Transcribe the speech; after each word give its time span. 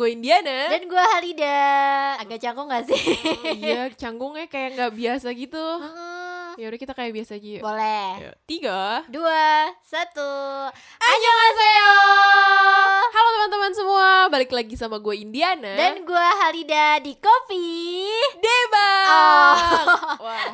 gue 0.00 0.08
Indiana. 0.10 0.72
Dan 0.72 0.88
gue 0.88 1.04
Halida 1.12 1.60
Agak 2.16 2.40
canggung 2.40 2.72
gak 2.72 2.88
sih? 2.88 2.96
Oh, 2.96 3.52
iya, 3.52 3.92
canggungnya 3.92 4.48
kayak 4.48 4.72
nggak 4.72 4.92
biasa 4.96 5.28
gitu. 5.30 5.60
Mm, 5.60 6.56
Ya 6.56 6.66
udah 6.66 6.80
kita 6.80 6.92
kayak 6.92 7.12
biasa 7.14 7.36
aja. 7.36 7.48
yuk. 7.52 7.62
Boleh 7.62 8.10
Yuk, 8.22 8.34
Tiga. 8.44 9.04
Dua 9.06 9.68
Satu 9.80 10.30
Annyeonghaseyo. 10.96 11.92
Halo 13.10 13.28
teman-teman 13.30 13.72
semua, 13.72 14.08
balik 14.26 14.50
lagi 14.50 14.72
sama 14.74 14.96
gue 14.96 15.14
Indiana. 15.14 15.72
Dan 15.74 16.00
gue 16.02 16.26
Halida 16.40 16.96
di 16.98 17.12
Kopi 17.14 18.08
Debak. 18.36 19.04
Oh. 19.06 19.54
Wah, 20.22 20.48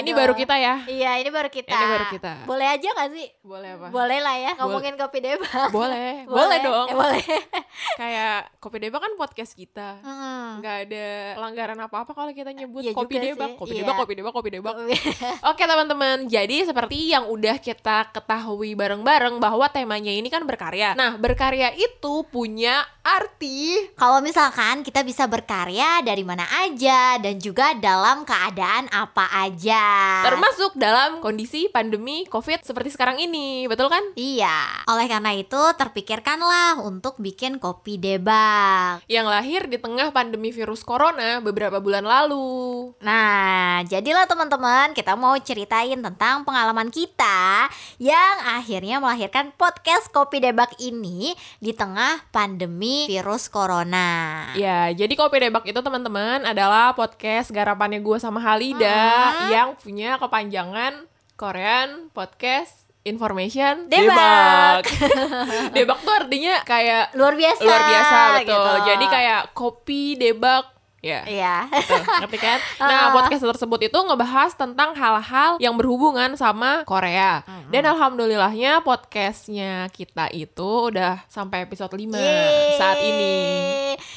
ini 0.00 0.10
Waduh. 0.12 0.20
baru 0.22 0.32
kita 0.32 0.54
ya. 0.56 0.74
Iya 0.86 1.10
ini 1.20 1.30
baru 1.32 1.50
kita 1.50 1.72
Ini 1.72 1.84
baru 1.88 2.06
kita. 2.08 2.32
Boleh 2.46 2.66
aja 2.70 2.88
gak 2.94 3.10
sih? 3.12 3.26
Boleh 3.42 3.70
apa? 3.76 3.86
Boleh 3.90 4.18
lah 4.22 4.36
ya 4.38 4.50
Boleh. 4.52 4.60
ngomongin 4.64 4.94
Kopi 4.96 5.18
Debak 5.20 5.68
Boleh, 5.76 6.24
boleh 6.24 6.58
dong. 6.62 6.86
Eh, 6.88 6.96
boleh 6.96 7.24
Kayak 8.00 8.52
Kopi 8.58 8.78
Debak 8.78 9.00
kan 9.02 9.12
podcast 9.18 9.52
kita. 9.52 9.98
Mm. 10.02 10.62
nggak 10.62 10.76
ada 10.88 11.06
pelanggaran 11.40 11.78
apa-apa 11.80 12.12
kalau 12.12 12.30
kita 12.30 12.52
nyebut 12.52 12.84
Iya 12.84 12.92
kopi 12.92 13.16
sih, 13.16 13.32
kopi 13.56 13.72
iya. 13.74 13.82
debak, 13.82 13.96
kopi 13.98 14.14
debak, 14.14 14.32
kopi 14.34 14.50
debak. 14.52 14.74
Oke 15.50 15.64
teman-teman, 15.64 16.28
jadi 16.28 16.68
seperti 16.68 17.08
yang 17.08 17.24
udah 17.26 17.56
kita 17.58 18.12
ketahui 18.12 18.76
bareng-bareng 18.76 19.40
bahwa 19.40 19.66
temanya 19.72 20.12
ini 20.12 20.28
kan 20.28 20.44
berkarya. 20.44 20.92
Nah, 20.92 21.16
berkarya 21.16 21.72
itu 21.74 22.22
punya 22.28 22.84
arti 23.02 23.90
Kalau 23.98 24.22
misalkan 24.22 24.86
kita 24.86 25.02
bisa 25.02 25.26
berkarya 25.26 26.02
dari 26.06 26.22
mana 26.22 26.46
aja 26.62 27.18
dan 27.18 27.38
juga 27.42 27.74
dalam 27.74 28.22
keadaan 28.22 28.86
apa 28.94 29.26
aja. 29.46 30.22
termasuk 30.22 30.78
dalam 30.78 31.18
kondisi 31.18 31.66
pandemi 31.66 32.24
COVID 32.30 32.62
seperti 32.62 32.94
sekarang 32.94 33.18
ini, 33.18 33.66
betul 33.66 33.90
kan? 33.90 34.02
Iya, 34.14 34.86
oleh 34.86 35.06
karena 35.10 35.34
itu 35.34 35.62
terpikirkanlah 35.74 36.82
untuk 36.82 37.18
bikin 37.18 37.58
kopi 37.58 37.98
debak. 37.98 39.02
Yang 39.10 39.26
lahir 39.26 39.60
di 39.66 39.78
tengah 39.82 40.14
pandemi 40.14 40.54
virus 40.54 40.86
corona 40.86 41.42
beberapa 41.42 41.82
bulan 41.82 42.06
lalu. 42.06 42.94
Nah, 43.02 43.82
jadilah 43.86 44.30
teman-teman, 44.30 44.94
kita 44.94 45.18
mau 45.18 45.34
ceritain 45.42 45.98
tentang 45.98 46.46
pengalaman 46.46 46.88
kita 46.88 47.66
yang 47.98 48.36
akhirnya 48.46 49.02
melahirkan 49.02 49.50
podcast 49.58 50.10
Kopi 50.14 50.38
Debak 50.38 50.78
ini 50.78 51.34
di 51.58 51.74
tengah 51.74 52.22
pandemi 52.30 52.91
virus 53.06 53.46
corona. 53.46 54.46
Ya, 54.54 54.88
jadi 54.88 55.12
Kopi 55.12 55.38
Debak 55.38 55.64
itu 55.64 55.76
teman-teman 55.76 56.42
adalah 56.42 56.92
podcast 56.92 57.50
garapannya 57.50 57.98
gue 57.98 58.16
sama 58.16 58.38
Halida 58.38 59.02
Hmm. 59.32 59.48
yang 59.48 59.68
punya 59.74 60.16
kepanjangan 60.16 61.04
Korean 61.34 62.08
Podcast 62.10 62.86
Information 63.02 63.86
Debak. 63.86 64.86
debak 65.76 65.98
tuh 66.00 66.14
artinya 66.16 66.62
kayak 66.62 67.10
Luar 67.12 67.34
biasa. 67.34 67.60
luar 67.60 67.82
biasa 67.84 68.16
betul. 68.16 68.46
gitu. 68.46 68.72
Jadi 68.86 69.04
kayak 69.06 69.40
kopi 69.52 70.02
debak 70.14 70.64
ya. 71.02 71.26
Iya. 71.26 71.56
Betul, 71.66 71.98
ngerti 72.00 72.38
kan? 72.38 72.58
Nah, 72.82 73.00
Ah. 73.02 73.10
podcast 73.12 73.42
tersebut 73.44 73.80
itu 73.82 73.98
ngebahas 73.98 74.54
tentang 74.54 74.94
hal-hal 74.94 75.58
yang 75.58 75.74
berhubungan 75.74 76.34
sama 76.34 76.86
Korea. 76.86 77.42
Dan 77.68 77.82
alhamdulillahnya 77.84 78.80
podcastnya 78.80 79.90
kita 79.90 80.30
itu 80.30 80.94
udah 80.94 81.26
sampai 81.26 81.66
episode 81.66 81.90
5 81.90 82.14
Yeay. 82.14 82.78
saat 82.78 82.98
ini. 82.98 83.34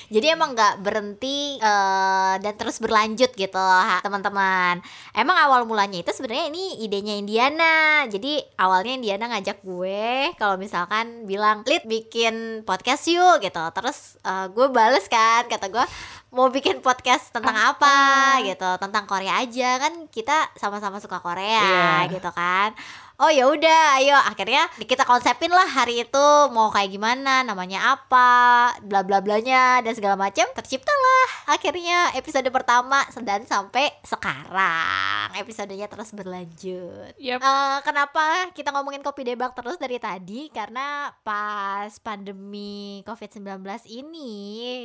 Jadi 0.07 0.27
emang 0.29 0.53
nggak 0.53 0.81
berhenti 0.81 1.57
eh, 1.57 2.33
dan 2.37 2.53
terus 2.53 2.77
berlanjut 2.77 3.33
gitu 3.33 3.65
teman-teman. 3.99 4.79
Emang 5.11 5.37
awal 5.39 5.65
mulanya 5.65 5.97
itu 5.97 6.11
sebenarnya 6.11 6.47
ini 6.47 6.65
idenya 6.79 7.15
Indiana. 7.15 7.75
Jadi 8.05 8.37
awalnya 8.55 8.93
Indiana 8.93 9.25
ngajak 9.31 9.61
gue 9.61 10.35
kalau 10.35 10.55
misalkan 10.55 11.25
bilang, 11.25 11.65
"Lid 11.65 11.85
bikin 11.85 12.61
podcast 12.61 13.07
yuk." 13.07 13.41
gitu. 13.41 13.61
Terus 13.73 14.21
eh, 14.21 14.47
gue 14.47 14.67
bales 14.69 15.05
kan 15.07 15.45
kata 15.45 15.67
gue 15.67 15.85
mau 16.29 16.49
bikin 16.49 16.79
podcast 16.79 17.31
tentang 17.31 17.55
apa 17.55 17.95
gitu, 18.41 18.69
tentang 18.77 19.05
Korea 19.05 19.39
aja 19.39 19.77
kan 19.77 20.09
kita 20.09 20.51
sama-sama 20.53 20.97
suka 20.97 21.19
Korea 21.19 22.03
Iya. 22.03 22.11
gitu 22.11 22.29
kan. 22.29 22.73
Oh 23.15 23.31
ya 23.31 23.47
udah, 23.47 24.03
ayo 24.03 24.11
akhirnya 24.11 24.67
kita 24.83 25.07
konsepin 25.07 25.47
lah 25.47 25.63
hari 25.63 26.03
itu 26.03 26.27
mau 26.51 26.67
kayak 26.67 26.91
gimana, 26.91 27.47
namanya 27.47 27.95
apa, 27.95 28.75
bla 28.83 29.07
bla 29.07 29.23
blanya 29.23 29.79
dan 29.79 29.95
segala 29.95 30.19
macam. 30.19 30.43
Terciptalah 30.51 31.47
akhirnya 31.47 32.11
episode 32.19 32.51
pertama 32.51 33.07
dan 33.23 33.47
sampai 33.47 33.87
sekarang 34.03 35.31
episodenya 35.39 35.87
terus 35.87 36.11
berlanjut. 36.11 37.15
Yap. 37.15 37.39
Eh, 37.39 37.77
kenapa 37.87 38.51
kita 38.51 38.75
ngomongin 38.75 38.99
kopi 38.99 39.23
debak 39.23 39.55
terus 39.55 39.79
dari 39.79 39.95
tadi? 39.95 40.51
Karena 40.51 41.07
pas 41.23 41.87
pandemi 42.03 42.99
COVID-19 43.07 43.63
ini 43.95 44.33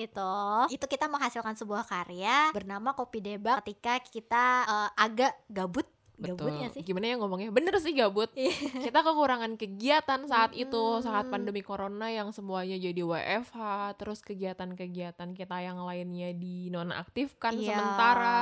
itu 0.06 0.34
itu 0.70 0.86
kita 0.86 1.10
menghasilkan 1.10 1.58
sebuah 1.58 1.82
karya 1.82 2.54
bernama 2.54 2.94
Kopi 2.94 3.18
Debak 3.18 3.66
ketika 3.66 3.98
kita 3.98 4.44
eh, 4.70 4.90
agak 4.94 5.34
gabut. 5.50 5.86
Gabut 6.20 6.36
Betul. 6.44 6.52
nggak 6.54 6.72
sih? 6.72 6.82
Gimana 6.82 7.06
ya 7.06 7.16
ngomongnya? 7.16 7.48
Bener 7.48 7.72
sih 7.76 7.92
gabut. 7.92 8.28
Iya. 8.34 8.52
Kita 8.82 9.00
kekurangan 9.00 9.56
kegiatan 9.56 10.20
saat 10.24 10.52
itu, 10.52 10.82
saat 11.00 11.24
Mm-mm. 11.24 11.32
pandemi 11.32 11.60
corona 11.60 12.06
yang 12.06 12.28
semuanya 12.28 12.76
jadi 12.76 13.00
WFH, 13.00 13.56
terus 13.96 14.20
kegiatan-kegiatan 14.20 15.32
kita 15.32 15.56
yang 15.58 15.80
lainnya 15.80 16.36
dinonaktifkan 16.70 17.52
Iya. 17.54 17.72
sementara. 17.72 18.40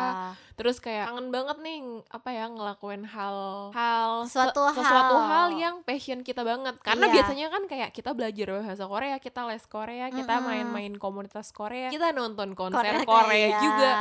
Terus 0.54 0.78
kayak 0.78 1.06
kangen 1.08 1.30
banget 1.30 1.56
nih 1.60 1.78
apa 2.08 2.28
ya 2.28 2.44
ngelakuin 2.46 3.04
hal 3.04 3.70
hal 3.70 4.10
se- 4.24 4.34
Suatu 4.36 4.62
sesuatu 4.72 5.14
hal. 5.16 5.26
hal 5.28 5.48
yang 5.52 5.74
passion 5.82 6.20
kita 6.20 6.42
banget. 6.42 6.74
Karena 6.80 7.06
Iya. 7.06 7.14
biasanya 7.14 7.46
kan 7.48 7.62
kayak 7.64 7.90
kita 7.92 8.10
belajar 8.10 8.58
bahasa 8.58 8.84
Korea, 8.84 9.16
kita 9.16 9.46
les 9.46 9.62
Korea, 9.64 10.10
kita 10.10 10.34
main-main 10.40 10.92
komunitas 10.94 11.50
Korea, 11.50 11.88
kita 11.88 12.10
nonton 12.10 12.52
konser 12.52 12.82
Korea, 13.00 13.06
Korea, 13.06 13.38
iya. 13.46 13.58
juga. 13.60 13.92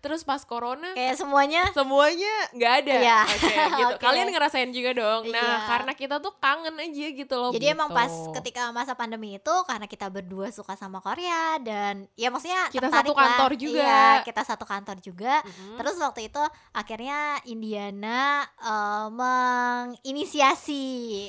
Terus 0.00 0.24
pas 0.24 0.40
corona 0.42 0.96
Kayak 0.96 1.20
semuanya 1.20 1.62
semuanya 1.76 2.32
nggak 2.56 2.72
ada. 2.84 2.96
Iya. 2.96 3.18
Oke, 3.28 3.52
gitu. 3.52 3.84
Oke. 3.96 4.00
Kalian 4.00 4.28
ngerasain 4.32 4.70
juga 4.72 4.90
dong. 4.96 5.28
Nah, 5.28 5.40
Iya. 5.40 5.68
karena 5.68 5.92
kita 5.92 6.16
tuh 6.18 6.32
kangen 6.40 6.72
aja 6.74 7.06
gitu 7.12 7.34
loh. 7.36 7.52
Jadi 7.52 7.66
emang 7.68 7.92
gitu. 7.92 8.00
pas 8.00 8.12
ketika 8.40 8.72
masa 8.72 8.96
pandemi 8.96 9.36
itu 9.36 9.54
karena 9.68 9.84
kita 9.84 10.08
berdua 10.08 10.48
suka 10.48 10.72
sama 10.72 11.04
Korea 11.04 11.60
dan 11.60 12.08
ya 12.16 12.32
maksudnya 12.32 12.72
Kita 12.72 12.88
satu 12.88 13.12
kantor 13.12 13.50
lah. 13.52 13.60
juga. 13.60 13.84
Iya, 13.84 14.24
kita 14.24 14.42
satu 14.42 14.64
kantor 14.64 14.96
juga. 15.04 15.44
Mhm. 15.44 15.76
Terus 15.76 15.96
waktu 16.00 16.32
itu 16.32 16.42
akhirnya 16.72 17.18
Indiana 17.44 18.40
eh, 18.56 19.06
menginisiasi 19.12 20.84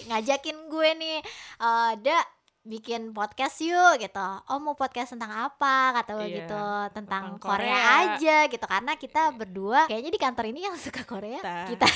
ngajakin 0.07 0.57
gue 0.67 0.89
nih 0.95 1.19
eh 1.59 1.93
Da 1.99 2.19
bikin 2.61 3.09
podcast 3.09 3.57
yuk 3.59 3.97
gitu. 3.97 4.27
Oh 4.45 4.61
mau 4.61 4.77
podcast 4.77 5.17
tentang 5.17 5.33
apa 5.33 5.97
kata 5.97 6.13
gue 6.13 6.27
Iya, 6.27 6.37
gitu 6.39 6.63
tentang, 6.93 6.93
tentang 6.93 7.23
Korea. 7.41 7.57
Korea. 7.73 7.81
aja 8.13 8.37
gitu 8.45 8.65
karena 8.65 8.93
kita 8.95 9.21
berdua 9.31 9.89
kayaknya 9.89 10.11
di 10.13 10.19
kantor 10.19 10.45
ini 10.45 10.59
yang 10.69 10.77
suka 10.85 11.01
Korea 11.01 11.41
Kita. 11.41 11.55
kita 11.73 11.87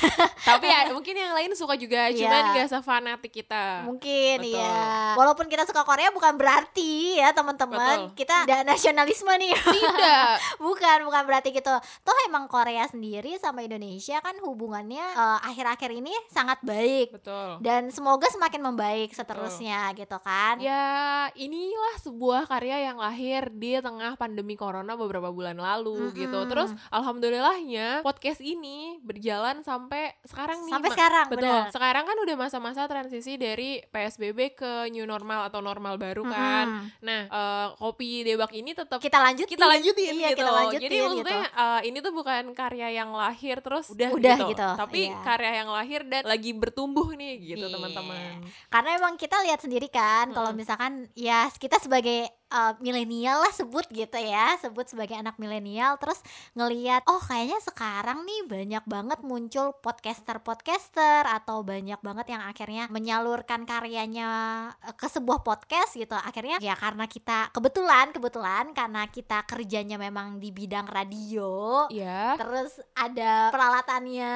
Tapi 0.42 0.66
ya 0.66 0.90
mungkin 0.90 1.14
yang 1.14 1.34
lain 1.34 1.54
suka 1.54 1.74
juga, 1.75 2.09
Iya. 2.09 2.18
cuman 2.18 2.44
gak 2.56 2.70
sefanatik 2.72 3.31
kita. 3.31 3.86
Mungkin 3.86 4.42
Betul. 4.42 4.58
ya. 4.58 5.14
Walaupun 5.14 5.46
kita 5.46 5.64
suka 5.64 5.81
Korea 5.81 6.09
bukan 6.09 6.34
berarti 6.34 7.18
ya 7.18 7.30
teman-teman 7.30 8.09
Betul. 8.09 8.18
kita 8.18 8.36
ada 8.46 8.66
nasionalisme 8.66 9.30
nih. 9.38 9.54
Tidak. 9.54 10.30
bukan, 10.66 10.98
bukan 11.06 11.24
berarti 11.25 11.54
gitu. 11.54 11.74
Toh 12.02 12.18
emang 12.25 12.50
Korea 12.50 12.86
sendiri 12.86 13.38
sama 13.38 13.62
Indonesia 13.62 14.18
kan 14.18 14.34
hubungannya 14.40 15.02
eh, 15.04 15.40
akhir-akhir 15.46 15.94
ini 15.94 16.14
sangat 16.28 16.58
baik 16.62 17.14
Betul. 17.14 17.62
dan 17.62 17.90
semoga 17.90 18.25
semakin 18.28 18.62
membaik 18.64 19.14
seterusnya 19.14 19.94
gitu 19.94 20.18
kan. 20.20 20.55
Ya, 20.58 20.86
inilah 21.34 21.96
sebuah 22.00 22.46
karya 22.46 22.86
yang 22.86 22.98
lahir 22.98 23.50
di 23.50 23.76
tengah 23.78 24.16
pandemi 24.16 24.54
corona 24.54 24.94
beberapa 24.94 25.30
bulan 25.30 25.56
lalu 25.56 26.10
Mm-mm. 26.10 26.16
gitu. 26.16 26.40
Terus 26.46 26.72
alhamdulillahnya 26.90 28.02
podcast 28.02 28.40
ini 28.40 29.00
berjalan 29.02 29.62
sampai 29.62 30.14
sekarang 30.22 30.62
nih. 30.64 30.74
Sampai 30.74 30.90
sekarang, 30.92 31.26
Betul. 31.28 31.48
benar. 31.48 31.72
Sekarang 31.72 32.04
kan 32.04 32.18
udah 32.20 32.36
masa-masa 32.36 32.82
transisi 32.86 33.36
dari 33.36 33.80
PSBB 33.86 34.40
ke 34.54 34.72
new 34.90 35.04
normal 35.04 35.48
atau 35.48 35.60
normal 35.60 35.96
baru 35.96 36.22
kan. 36.24 36.66
Mm-mm. 36.86 37.01
Nah, 37.01 37.22
eh, 37.25 37.68
kopi 37.75 38.22
debak 38.22 38.51
ini 38.51 38.72
tetap 38.72 39.00
Kita 39.00 39.18
lanjutin. 39.18 39.56
kita 39.56 39.66
lanjutin 39.66 40.12
Iya, 40.13 40.30
gitu. 40.31 40.40
kita 40.42 40.51
lanjutin 40.51 40.84
Jadi 40.86 40.98
maksudnya 41.00 41.42
gitu. 41.42 41.62
eh, 41.62 41.80
ini 41.88 41.98
tuh 42.00 42.13
bukan 42.13 42.44
karya 42.51 42.88
yang 42.92 43.10
lahir 43.10 43.58
terus 43.60 43.86
udah, 43.90 44.10
Udah 44.12 44.38
gitu. 44.38 44.50
gitu, 44.54 44.69
Tapi 44.75 45.01
iya. 45.10 45.22
karya 45.24 45.51
yang 45.63 45.69
lahir 45.72 46.01
dan 46.06 46.22
lagi 46.24 46.51
bertumbuh 46.51 47.10
nih 47.13 47.56
gitu 47.56 47.66
Iya. 47.66 47.74
teman-teman. 47.74 48.44
Karena 48.68 48.90
emang 48.94 49.13
kita 49.16 49.40
lihat 49.42 49.60
sendiri 49.60 49.88
kan 49.88 50.30
kalau 50.30 50.44
Mm-mm. 50.51 50.59
misalkan 50.62 51.07
ya 51.18 51.47
kita 51.56 51.80
sebagai 51.81 52.30
uh, 52.50 52.74
milenial 52.80 53.42
lah 53.42 53.53
sebut 53.53 53.86
gitu 53.89 54.18
ya, 54.18 54.57
sebut 54.59 54.86
sebagai 54.86 55.15
anak 55.15 55.38
milenial 55.38 55.95
terus 55.97 56.19
ngelihat 56.53 57.01
oh 57.07 57.19
kayaknya 57.19 57.57
sekarang 57.62 58.24
nih 58.24 58.42
banyak 58.45 58.83
banget 58.86 59.19
muncul 59.21 59.71
podcaster-podcaster 59.80 61.24
atau 61.25 61.62
banyak 61.62 61.97
banget 62.00 62.27
yang 62.31 62.44
akhirnya 62.44 62.86
menyalurkan 62.89 63.63
karyanya 63.63 64.30
uh, 64.77 64.94
ke 64.94 65.07
sebuah 65.07 65.42
podcast 65.42 65.95
gitu. 65.95 66.13
Akhirnya 66.13 66.59
ya 66.59 66.75
karena 66.75 67.06
kita 67.06 67.50
kebetulan 67.51 68.12
kebetulan 68.12 68.71
karena 68.71 69.07
kita 69.07 69.45
kerjanya 69.45 69.95
memang 69.95 70.38
di 70.38 70.51
bidang 70.51 70.86
radio 70.86 71.86
Iya. 71.88 72.36
terus 72.36 72.77
ada 72.94 73.50
peralatannya 73.50 74.36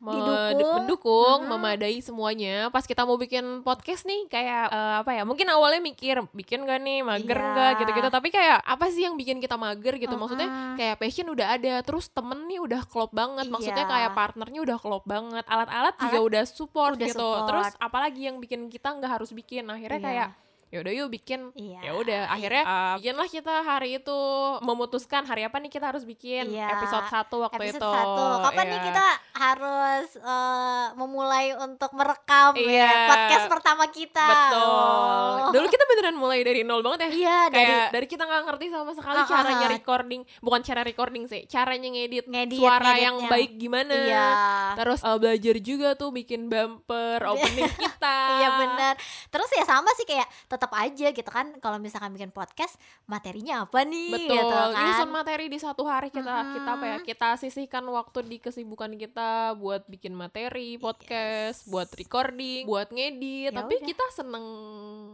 Me- 0.00 0.12
didukung 0.14 0.72
mendukung, 0.76 1.38
Mhm. 1.44 1.50
memadai 1.50 1.98
semuanya. 2.00 2.68
Pas 2.68 2.84
kita 2.84 3.04
mau 3.04 3.16
bikin 3.16 3.62
podcast 3.62 4.04
nih, 4.04 4.26
kayak 4.28 4.64
eh, 4.68 4.94
apa 5.00 5.10
ya? 5.12 5.22
Mungkin 5.24 5.46
awalnya 5.48 5.80
mikir 5.80 6.20
bikin 6.32 6.64
gak 6.64 6.80
nih 6.80 7.00
mager 7.00 7.38
enggak 7.44 7.70
gitu-gitu 7.78 8.08
tapi 8.08 8.28
kayak 8.28 8.58
apa 8.58 8.84
sih 8.88 9.02
yang 9.02 9.14
bikin 9.14 9.38
kita 9.38 9.54
mager 9.54 9.94
gitu 9.94 10.14
maksudnya 10.14 10.46
Mm-mm. 10.46 10.74
kayak 10.74 10.96
passion 10.96 11.26
udah 11.26 11.46
ada 11.52 11.74
terus 11.80 12.08
temen 12.08 12.38
nih 12.44 12.58
udah 12.58 12.82
klop 12.84 13.10
banget 13.10 13.46
maksudnya 13.46 13.84
Iya. 13.84 13.92
kayak 13.92 14.10
partnernya 14.12 14.60
udah 14.60 14.78
klop 14.78 15.04
banget 15.04 15.44
alat-alat 15.44 15.94
juga 15.96 16.16
Alat 16.16 16.28
udah 16.28 16.44
support 16.44 16.94
udah 16.94 17.06
gitu 17.06 17.18
support. 17.20 17.46
terus 17.46 17.68
apalagi 17.78 18.20
yang 18.24 18.36
bikin 18.38 18.66
kita 18.66 18.88
nggak 18.90 19.12
harus 19.12 19.30
bikin 19.30 19.64
akhirnya 19.66 19.98
Iya. 19.98 20.06
kayak 20.06 20.28
ya 20.74 20.82
udah 20.82 20.92
yuk 20.92 21.08
bikin. 21.08 21.40
Iya. 21.54 21.80
ya 21.80 21.92
udah 21.94 22.20
akhirnya 22.26 22.62
uh, 22.64 22.94
bikinlah 22.98 23.28
kita 23.30 23.54
hari 23.62 23.90
itu. 23.96 24.18
Memutuskan 24.60 25.22
hari 25.22 25.46
apa 25.46 25.56
nih 25.56 25.70
kita 25.70 25.86
harus 25.86 26.02
bikin? 26.02 26.50
Iya. 26.50 26.66
episode 26.74 27.06
satu 27.06 27.36
waktu 27.40 27.62
episode 27.62 27.78
itu. 27.78 27.90
satu. 27.94 28.24
Kapan 28.42 28.64
nih 28.66 28.72
Iya. 28.74 28.86
kita 28.90 29.06
harus 29.34 30.08
eh, 30.16 30.86
memulai 30.94 31.46
untuk 31.56 31.90
merekam 31.92 32.54
Iya. 32.54 32.82
ya, 32.82 32.94
podcast 33.06 33.46
pertama 33.46 33.84
kita? 33.86 34.26
Betul. 34.26 34.62
Oh. 34.64 35.50
dulu 35.50 35.66
kita 35.68 35.84
beneran 35.86 36.16
mulai 36.16 36.40
dari 36.42 36.62
nol 36.62 36.82
banget 36.82 37.06
ya. 37.06 37.10
Iya 37.14 37.38
dari 37.48 37.62
kayak 37.64 37.86
dari 37.92 38.06
kita 38.08 38.22
nggak 38.24 38.42
ngerti 38.44 38.66
sama 38.68 38.92
sekali 38.92 39.20
ah, 39.20 39.26
caranya 39.28 39.66
recording. 39.68 40.20
Bukan 40.40 40.60
cara 40.60 40.82
recording 40.82 41.24
sih 41.24 41.46
caranya 41.46 41.86
ngedit, 41.86 42.26
Ngedit, 42.26 42.58
suara 42.58 42.96
yang 42.96 43.14
ngeditnya. 43.16 43.30
baik 43.30 43.50
gimana. 43.54 43.94
Iya. 43.94 44.26
Terus 44.74 45.00
uh, 45.02 45.16
belajar 45.16 45.56
juga 45.60 45.88
tuh 45.94 46.10
bikin 46.10 46.48
bumper 46.48 47.20
opening 47.24 47.70
kita. 47.70 48.16
Iya 48.34 48.48
benar. 48.56 48.94
Terus 49.28 49.50
ya 49.52 49.64
sama 49.64 49.90
sih 49.94 50.02
kayak 50.02 50.26
tetap 50.48 50.63
aja 50.70 51.10
gitu 51.10 51.26
kan 51.26 51.52
kalau 51.58 51.76
misalkan 51.76 52.08
bikin 52.10 52.28
podcast 52.28 52.78
materinya 53.04 53.64
apa 53.64 53.82
nih 53.82 54.14
betul 54.14 54.32
gitu 54.32 54.54
kan. 54.70 54.70
nyusun 54.80 55.10
materi 55.10 55.46
di 55.46 55.58
satu 55.58 55.82
hari 55.82 56.08
kita 56.08 56.24
Mm-mm. 56.24 56.54
kita 56.54 56.70
apa 56.70 56.84
ya 56.86 56.98
kita 57.02 57.28
sisihkan 57.36 57.84
waktu 57.84 58.18
di 58.24 58.36
kesibukan 58.38 58.94
kita 58.94 59.28
buat 59.54 59.84
bikin 59.84 60.12
materi 60.12 60.76
podcast 60.76 61.66
buat 61.66 61.90
recording 61.90 62.64
buat 62.64 62.88
ngedit 62.88 63.26
Ya 63.44 63.50
tapi 63.52 63.74
udah. 63.74 63.86
kita 63.86 64.04
seneng 64.10 64.46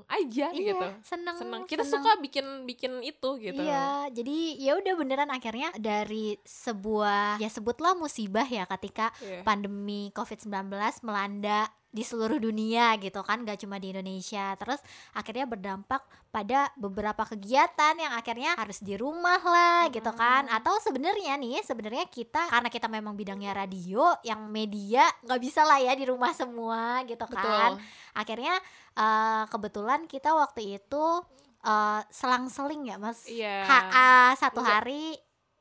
aja 0.07 0.47
Iya, 0.51 0.71
gitu 0.71 0.87
seneng, 1.03 1.37
seneng 1.37 1.63
kita 1.65 1.83
seneng. 1.83 2.03
suka 2.03 2.13
bikin 2.19 2.47
bikin 2.65 2.93
itu 3.01 3.31
gitu 3.41 3.59
Iya, 3.59 4.11
jadi 4.11 4.37
ya 4.57 4.77
udah 4.77 4.95
beneran 4.95 5.31
akhirnya 5.31 5.73
dari 5.75 6.37
sebuah 6.43 7.39
ya 7.39 7.49
sebutlah 7.49 7.95
musibah 7.95 8.45
ya 8.45 8.69
ketika 8.69 9.09
Iya. 9.19 9.43
pandemi 9.43 10.13
COVID-19 10.13 10.51
melanda 11.03 11.71
di 11.91 12.07
seluruh 12.07 12.39
dunia 12.39 12.95
gitu 13.03 13.19
kan 13.27 13.43
gak 13.43 13.67
cuma 13.67 13.83
di 13.83 13.91
Indonesia. 13.91 14.55
Terus 14.55 14.79
akhirnya 15.11 15.47
berdampak 15.51 16.07
pada 16.31 16.71
beberapa 16.79 17.27
kegiatan 17.27 17.99
yang 17.99 18.15
akhirnya 18.15 18.55
harus 18.55 18.79
di 18.79 18.95
rumah 18.95 19.43
lah 19.43 19.91
gitu 19.91 20.11
kan. 20.15 20.47
Atau 20.47 20.79
sebenarnya 20.79 21.35
nih 21.35 21.67
sebenarnya 21.67 22.07
kita 22.07 22.47
karena 22.47 22.71
kita 22.71 22.87
memang 22.87 23.19
bidangnya 23.19 23.53
radio 23.53 24.15
yang 24.23 24.47
media 24.47 25.03
nggak 25.27 25.41
bisa 25.43 25.67
lah 25.67 25.83
ya 25.83 25.93
di 25.99 26.07
rumah 26.07 26.31
semua 26.31 27.03
gitu 27.11 27.27
kan. 27.27 27.75
Betul. 27.75 27.83
Akhirnya 28.15 28.55
eh, 28.95 29.45
kebetulan 29.51 30.07
kita 30.07 30.31
waktu 30.31 30.79
itu 30.79 31.05
eh, 31.67 32.01
selang-seling 32.07 32.95
ya 32.95 32.97
mas? 33.03 33.27
Iya. 33.27 33.67
HA 33.67 34.39
satu 34.39 34.63
hari 34.63 35.19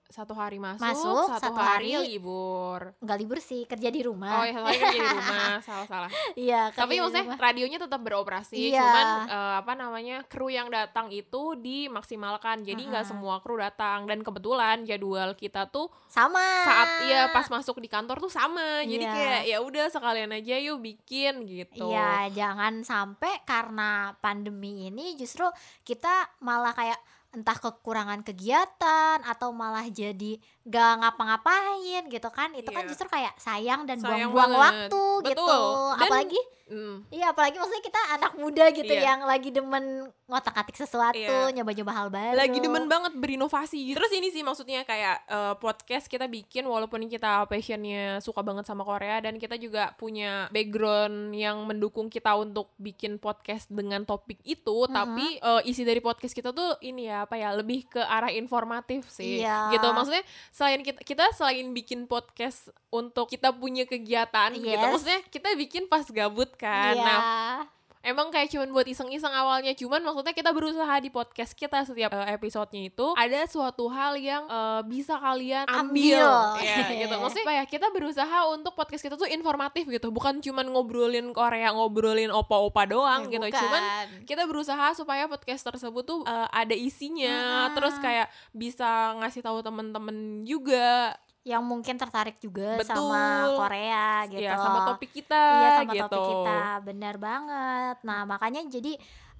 satu 0.10 0.34
hari 0.34 0.58
masuk, 0.58 0.82
Masuk, 0.82 1.30
satu, 1.30 1.54
satu 1.54 1.54
hari, 1.56 1.94
hari 1.94 2.18
libur. 2.18 2.82
nggak 2.98 3.18
libur 3.20 3.38
sih 3.38 3.62
kerja 3.64 3.88
di 3.88 4.02
Oh, 4.02 4.10
rumah 4.10 4.42
ya 4.42 4.52
satu 4.52 4.66
hari 4.66 4.78
kerja 4.80 4.98
di 4.98 5.10
rumah, 5.16 5.50
salah 5.62 5.86
salah. 5.86 6.10
iya 6.34 6.62
Tapi 6.74 6.98
maksudnya 6.98 7.26
rumah. 7.30 7.38
radionya 7.40 7.78
tetap 7.78 8.02
beroperasi, 8.02 8.58
Iya. 8.70 8.82
cuman 8.82 9.08
eh, 9.28 9.54
apa 9.62 9.74
namanya 9.76 10.18
kru 10.26 10.50
yang 10.50 10.68
datang 10.68 11.08
itu 11.10 11.54
dimaksimalkan, 11.56 12.62
jadi 12.64 12.82
nggak 12.82 13.06
Mm-mm. 13.06 13.22
semua 13.22 13.38
kru 13.38 13.56
datang 13.56 14.04
dan 14.04 14.20
kebetulan 14.20 14.82
jadwal 14.82 15.34
kita 15.34 15.68
tuh 15.68 15.94
sama 16.06 16.42
saat 16.66 17.06
iya 17.06 17.30
pas 17.30 17.46
masuk 17.46 17.78
di 17.78 17.86
kantor 17.86 18.18
tuh 18.20 18.32
sama, 18.32 18.82
jadi 18.84 19.04
Iya. 19.04 19.14
kayak 19.14 19.42
ya 19.46 19.58
udah 19.60 19.86
sekalian 19.88 20.32
aja 20.32 20.56
yuk 20.58 20.82
bikin 20.82 21.46
gitu. 21.46 21.86
Iya, 21.88 22.34
jangan 22.34 22.82
sampai 22.82 23.44
karena 23.44 23.90
pandemi 24.18 24.90
ini 24.90 25.14
justru 25.14 25.46
kita 25.82 26.10
malah 26.40 26.74
kayak 26.74 26.98
entah 27.30 27.54
kekurangan 27.54 28.22
kegiatan 28.22 29.22
atau 29.22 29.54
malah 29.54 29.86
jadi 29.86 30.42
gak 30.64 30.94
ngapa-ngapain 31.00 32.10
gitu 32.10 32.30
kan 32.30 32.50
itu 32.52 32.66
kan 32.68 32.84
Iya. 32.84 32.90
justru 32.90 33.06
kayak 33.06 33.38
sayang 33.38 33.86
dan 33.86 34.02
buang-buang 34.02 34.50
waktu 34.52 35.02
gitu 35.24 35.38
Betul. 35.38 35.94
Dan- 35.94 36.02
apalagi 36.04 36.42
Hmm. 36.70 37.02
iya 37.10 37.30
apalagi 37.30 37.58
maksudnya 37.58 37.82
kita 37.82 38.02
anak 38.14 38.32
muda 38.36 38.66
gitu 38.70 38.88
Iya. 38.88 39.04
yang 39.08 39.20
lagi 39.24 39.50
demen 39.50 39.86
ngotak-atik 40.24 40.78
sesuatu 40.78 41.18
Iya. 41.18 41.50
nyoba-nyoba 41.52 41.92
hal 41.92 42.08
baru 42.08 42.38
lagi 42.38 42.60
demen 42.60 42.86
banget 42.86 43.14
berinovasi 43.14 43.92
terus 43.92 44.12
ini 44.12 44.30
sih 44.30 44.40
maksudnya 44.40 44.82
kayak 44.84 45.26
eh, 45.26 45.54
podcast 45.58 46.06
kita 46.06 46.26
bikin 46.26 46.64
walaupun 46.64 47.02
kita 47.04 47.44
passionnya 47.46 48.18
suka 48.20 48.40
banget 48.40 48.64
sama 48.64 48.82
Korea 48.82 49.18
dan 49.20 49.36
kita 49.36 49.58
juga 49.58 49.92
punya 49.94 50.46
background 50.50 51.34
yang 51.34 51.66
mendukung 51.66 52.08
kita 52.08 52.36
untuk 52.36 52.70
bikin 52.76 53.18
podcast 53.18 53.66
dengan 53.68 54.04
topik 54.04 54.38
itu 54.44 54.86
tapi 54.88 55.38
eh, 55.38 55.62
isi 55.66 55.82
dari 55.82 56.00
podcast 56.00 56.32
kita 56.32 56.52
tuh 56.52 56.78
ini 56.80 57.06
ya 57.06 57.26
apa 57.26 57.34
ya 57.34 57.50
lebih 57.52 57.90
ke 57.90 58.00
arah 58.00 58.30
informatif 58.30 59.10
sih 59.10 59.42
Iya. 59.42 59.74
gitu 59.74 59.90
maksudnya 59.90 60.22
selain 60.50 60.82
kita 60.82 61.02
kita 61.02 61.26
selain 61.34 61.66
bikin 61.72 62.06
podcast 62.06 62.70
untuk 62.90 63.26
kita 63.26 63.50
punya 63.52 63.84
kegiatan 63.84 64.54
gitu 64.54 64.70
Yes. 64.70 64.86
maksudnya 64.86 65.20
kita 65.26 65.50
bikin 65.56 65.84
pas 65.86 66.06
gabut 66.06 66.54
kan 66.60 66.94
Iya. 66.94 67.06
nah 67.08 67.58
Emang 68.00 68.32
kayak 68.32 68.48
cuman 68.48 68.72
buat 68.72 68.88
iseng-iseng 68.88 69.36
awalnya 69.36 69.76
Cuman 69.76 70.00
maksudnya 70.00 70.32
kita 70.32 70.56
berusaha 70.56 70.96
di 71.04 71.12
podcast 71.12 71.52
kita 71.52 71.84
Setiap 71.84 72.08
eh, 72.16 72.32
episodenya 72.32 72.88
itu 72.88 73.12
Ada 73.12 73.44
suatu 73.44 73.92
hal 73.92 74.16
yang 74.16 74.48
eh, 74.48 74.82
bisa 74.88 75.20
kalian 75.20 75.68
ambil, 75.68 76.24
Ambil. 76.24 76.64
Ya 76.64 76.88
gitu 76.96 77.12
Maksudnya 77.20 77.44
apa 77.44 77.54
ya 77.60 77.64
Kita 77.68 77.92
berusaha 77.92 78.38
untuk 78.56 78.72
podcast 78.72 79.04
kita 79.04 79.20
tuh 79.20 79.28
informatif 79.28 79.84
gitu 79.84 80.16
Bukan 80.16 80.40
cuman 80.40 80.72
ngobrolin 80.72 81.36
Korea 81.36 81.76
Ngobrolin 81.76 82.32
opa-opa 82.32 82.88
doang 82.88 83.28
Ya, 83.28 83.36
gitu 83.36 83.44
bukan. 83.52 83.62
Cuman 83.68 83.82
kita 84.24 84.48
berusaha 84.48 84.96
supaya 84.96 85.28
podcast 85.28 85.68
tersebut 85.68 86.04
tuh 86.08 86.20
eh, 86.24 86.48
ada 86.56 86.76
isinya 86.80 87.68
Mm-mm. 87.68 87.76
Terus 87.76 88.00
kayak 88.00 88.32
bisa 88.56 89.20
ngasih 89.20 89.44
tahu 89.44 89.60
temen-temen 89.60 90.48
juga 90.48 91.20
yang 91.48 91.64
mungkin 91.64 91.96
tertarik 91.96 92.36
juga 92.38 92.76
Betul. 92.76 93.10
sama 93.10 93.24
Korea 93.56 94.28
gitu 94.28 94.44
Ya 94.44 94.60
sama 94.60 94.80
topik 94.94 95.10
kita 95.16 95.40
Iya 95.40 95.70
sama 95.82 95.92
gitu 95.96 96.06
topik 96.12 96.26
kita, 96.28 96.60
benar 96.84 97.16
banget. 97.16 97.96
Nah 98.04 98.22
makanya 98.28 98.62
jadi 98.68 98.94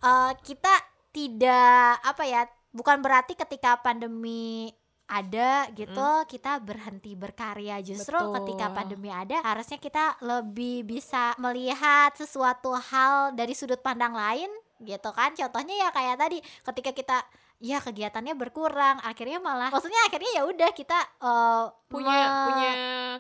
eh, 0.04 0.32
kita 0.42 0.74
tidak 1.12 2.00
apa 2.06 2.24
ya, 2.24 2.42
bukan 2.72 3.02
berarti 3.04 3.34
ketika 3.36 3.82
pandemi 3.82 4.72
ada 5.10 5.66
gitu 5.74 6.10
kita 6.30 6.62
berhenti 6.62 7.18
berkarya 7.18 7.82
justru 7.82 8.14
Betul. 8.14 8.34
ketika 8.38 8.70
pandemi 8.70 9.10
ada 9.10 9.42
harusnya 9.42 9.82
kita 9.82 10.22
lebih 10.22 10.86
bisa 10.86 11.34
melihat 11.42 12.14
sesuatu 12.14 12.78
hal 12.78 13.34
dari 13.34 13.58
sudut 13.58 13.82
pandang 13.82 14.14
lain 14.14 14.54
gitu 14.86 15.10
kan 15.10 15.34
contohnya 15.34 15.76
ya 15.82 15.90
kayak 15.90 16.16
tadi 16.22 16.38
ketika 16.40 16.92
kita 16.94 17.18
ya 17.60 17.84
kegiatannya 17.84 18.40
berkurang 18.40 19.04
akhirnya 19.04 19.44
malah 19.44 19.68
maksudnya 19.68 20.00
akhirnya 20.08 20.32
ya 20.32 20.44
udah 20.48 20.70
kita 20.72 20.98
eh, 21.20 21.66
Punya 21.90 22.46
punya 22.46 22.72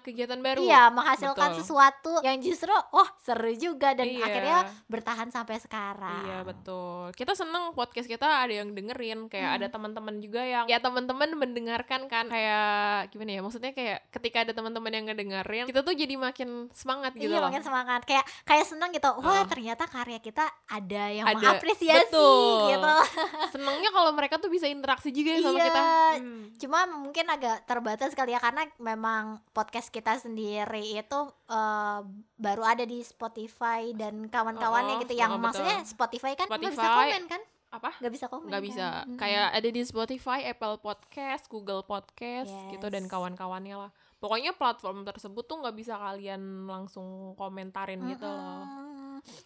kegiatan 0.05 0.38
baru 0.46 0.62
Iya, 0.62 0.93
menghasilkan 0.93 1.58
Betul. 1.58 1.58
sesuatu 1.58 2.13
yang 2.22 2.38
justru 2.38 2.69
oh 2.69 3.10
seru 3.17 3.50
juga 3.58 3.98
dan 3.98 4.05
Iya. 4.05 4.22
akhirnya 4.22 4.58
bertahan 4.86 5.34
sampai 5.34 5.58
sekarang. 5.58 6.22
Iya 6.29 6.46
betul. 6.46 7.10
Kita 7.17 7.34
seneng 7.34 7.74
podcast 7.74 8.05
kita 8.05 8.29
ada 8.29 8.53
yang 8.53 8.77
dengerin, 8.77 9.25
kayak 9.25 9.58
ada 9.58 9.74
teman-teman 9.74 10.22
juga 10.22 10.46
yang 10.46 10.69
ya 10.69 10.77
teman-teman 10.77 11.34
mendengarkan 11.34 12.05
kan 12.05 12.29
kayak 12.29 13.10
gimana 13.10 13.31
ya? 13.34 13.41
Maksudnya 13.41 13.74
kayak 13.74 14.05
ketika 14.13 14.38
ada 14.46 14.53
teman-teman 14.53 14.91
yang 14.93 15.05
ngedengerin, 15.10 15.65
kita 15.65 15.81
tuh 15.81 15.98
jadi 15.98 16.13
makin 16.13 16.69
semangat 16.69 17.17
gitu 17.17 17.34
iya, 17.34 17.41
loh. 17.41 17.50
makin 17.50 17.65
semangat. 17.65 18.05
Kayak 18.05 18.29
kayak 18.46 18.69
senang 18.69 18.93
gitu. 18.93 19.10
Wah, 19.17 19.41
Ah. 19.41 19.46
ternyata 19.50 19.89
karya 19.89 20.22
kita 20.22 20.46
ada 20.69 21.03
yang 21.10 21.25
Ada. 21.25 21.41
mengapresiasi 21.41 22.05
Betul. 22.13 22.69
gitu. 22.69 22.93
Senengnya 23.58 23.89
kalau 23.89 24.13
mereka 24.13 24.28
tuh 24.36 24.48
bisa 24.48 24.65
interaksi 24.65 25.09
juga 25.09 25.31
ya 25.31 25.41
sama 25.41 25.55
Iya. 25.55 25.65
kita. 25.65 25.81
Hmm. 26.19 26.43
Cuma 26.55 26.79
mungkin 26.86 27.25
agak 27.25 27.65
terbatas 27.65 28.12
kali 28.12 28.29
ya 28.29 28.39
karena 28.39 28.67
memang 28.77 29.24
podcast 29.50 29.89
kita 29.89 30.13
sendiri 30.15 30.62
itu 30.93 31.19
eh, 31.48 32.00
baru 32.36 32.63
ada 32.63 32.83
di 32.83 33.01
Spotify 33.01 33.89
dan 33.91 34.27
kawan-kawannya 34.27 34.95
Oh, 34.95 35.01
gitu 35.01 35.13
yang 35.13 35.31
oh, 35.31 35.39
betul. 35.39 35.65
maksudnya 35.65 35.77
Spotify 35.81 36.36
kan 36.36 36.45
nggak 36.45 36.62
bisa 36.62 36.75
Spotify. 36.75 36.93
komen 37.07 37.24
kan? 37.25 37.41
Apa? 37.69 37.89
Nggak 37.95 38.13
bisa 38.13 38.25
komen. 38.27 38.45
nggak 38.45 38.59
kan? 38.59 38.69
bisa 38.69 38.86
Mm-mm. 39.00 39.17
kayak 39.17 39.48
ada 39.51 39.69
di 39.69 39.81
Spotify, 39.81 40.39
Apple 40.43 40.77
Podcast, 40.77 41.43
Google 41.48 41.81
Podcast 41.81 42.53
gitu 42.67 42.86
dan 42.86 43.05
Yes. 43.05 43.09
kawan-kawannya 43.09 43.77
lah. 43.79 43.91
Pokoknya 44.17 44.51
platform 44.51 45.01
tersebut 45.03 45.45
tuh 45.45 45.57
nggak 45.57 45.74
bisa 45.74 45.95
kalian 45.95 46.41
langsung 46.65 47.33
komentarin 47.33 48.03
gitu 48.05 48.25
loh. 48.25 48.65